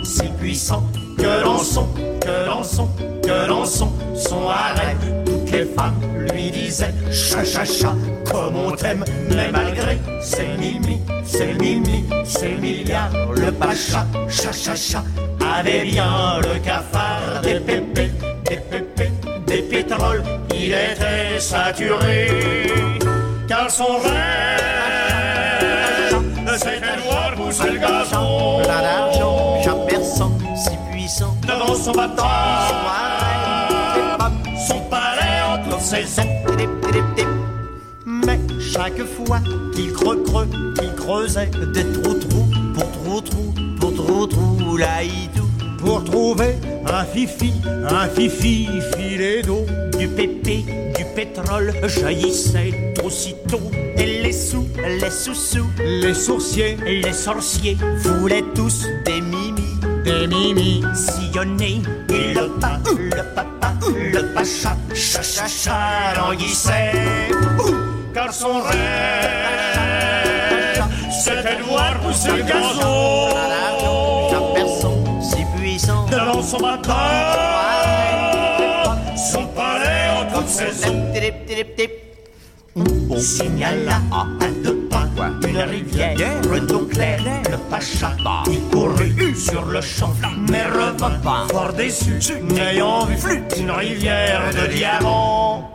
[0.03, 0.83] Si puissant,
[1.17, 1.87] que l'on son,
[2.19, 2.89] que l'on son,
[3.21, 3.89] que l'on son,
[4.49, 4.95] arrêt.
[5.25, 5.99] Toutes les femmes
[6.33, 7.95] lui disaient, chat, chat,
[8.29, 15.03] comme on t'aime, mais malgré ses mimi, ses mimi, ses milliards, le pacha, chat, chat,
[15.57, 18.11] avait bien le cafard des pépés,
[18.49, 19.11] des pépés,
[19.47, 22.27] des pétroles, il était saturé,
[23.47, 24.72] car son rêve,
[27.61, 31.35] le gazon Plein d'argent, persan, si puissant.
[31.43, 32.23] devant son bâton,
[34.67, 36.23] son palais en toute saison.
[38.05, 39.39] Mais chaque fois
[39.73, 40.47] qu'il creux creux,
[40.79, 45.52] qu'il creusait des trous trous pour trous trous, pour trous trous, là il tout.
[45.83, 46.55] Pour trouver
[46.85, 47.53] un fifi,
[47.89, 49.65] un fifi filet d'eau.
[49.97, 50.63] Du pépé,
[50.97, 53.69] du pétrole jaillissait aussitôt.
[53.97, 59.77] Et les sous, les sous-sous, Les sourciers, les sorciers voulaient tous des mimi.
[60.05, 60.83] des mimi.
[60.95, 66.91] Sillonner, et le pas, le papa, le pacha, cha cha cha, languissait.
[68.13, 68.73] car son rêve,
[71.11, 73.33] c'était de voir pousser le gazon
[76.43, 76.93] son bâton,
[79.15, 80.93] son palais en toute saison.
[83.09, 85.07] On signala à un de pas
[85.47, 87.19] une rivière, le dos clair,
[87.49, 88.15] le pacha,
[88.47, 90.13] il courut sur le champ,
[90.49, 95.69] mais revint fort déçu, n'ayant vu une rivière de diamants.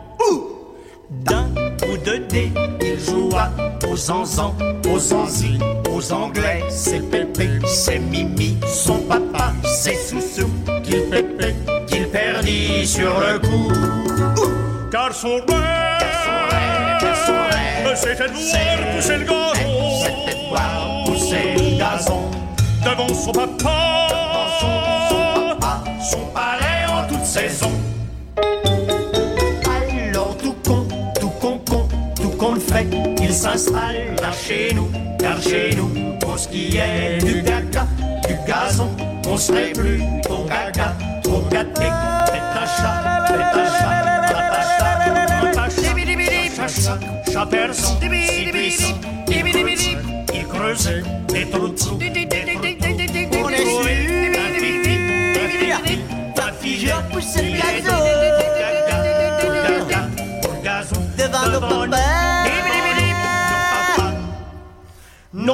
[1.09, 1.45] D'un
[1.81, 2.51] coup de dé,
[2.81, 3.49] il joua
[3.89, 4.55] aux zanzans,
[4.87, 5.57] aux zanzis,
[5.91, 10.49] aux anglais, ses pépés, ses mimi, son papa, ses sous-sous,
[10.83, 11.55] qu'il pépé,
[11.87, 13.71] qu'il perdit sur le coup.
[14.91, 15.47] Car son rêve,
[16.99, 22.21] car son rêve, c'était de voir pousser le gazon C'était de voir pousser le gazon
[22.83, 24.07] devant son papa,
[24.59, 27.71] son papa, son palais en toute saison.
[29.65, 30.87] Alors tout con,
[31.19, 32.87] tout con con, tout con le fait,
[33.29, 37.85] ils s'installent car chez nous, car chez nous, pour ce qui est du caca,
[38.27, 38.89] du gazon,
[39.27, 44.03] on serait plus ton caca, trop faites un chat, faites un chat,
[50.33, 50.89] il creuse
[51.27, 51.99] des trous de On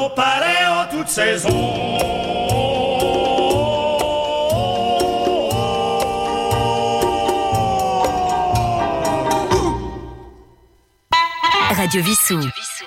[0.10, 1.50] palais en toute saison.
[11.72, 12.40] Radio Vissou.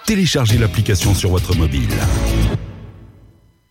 [0.07, 1.91] Téléchargez l'application sur votre mobile.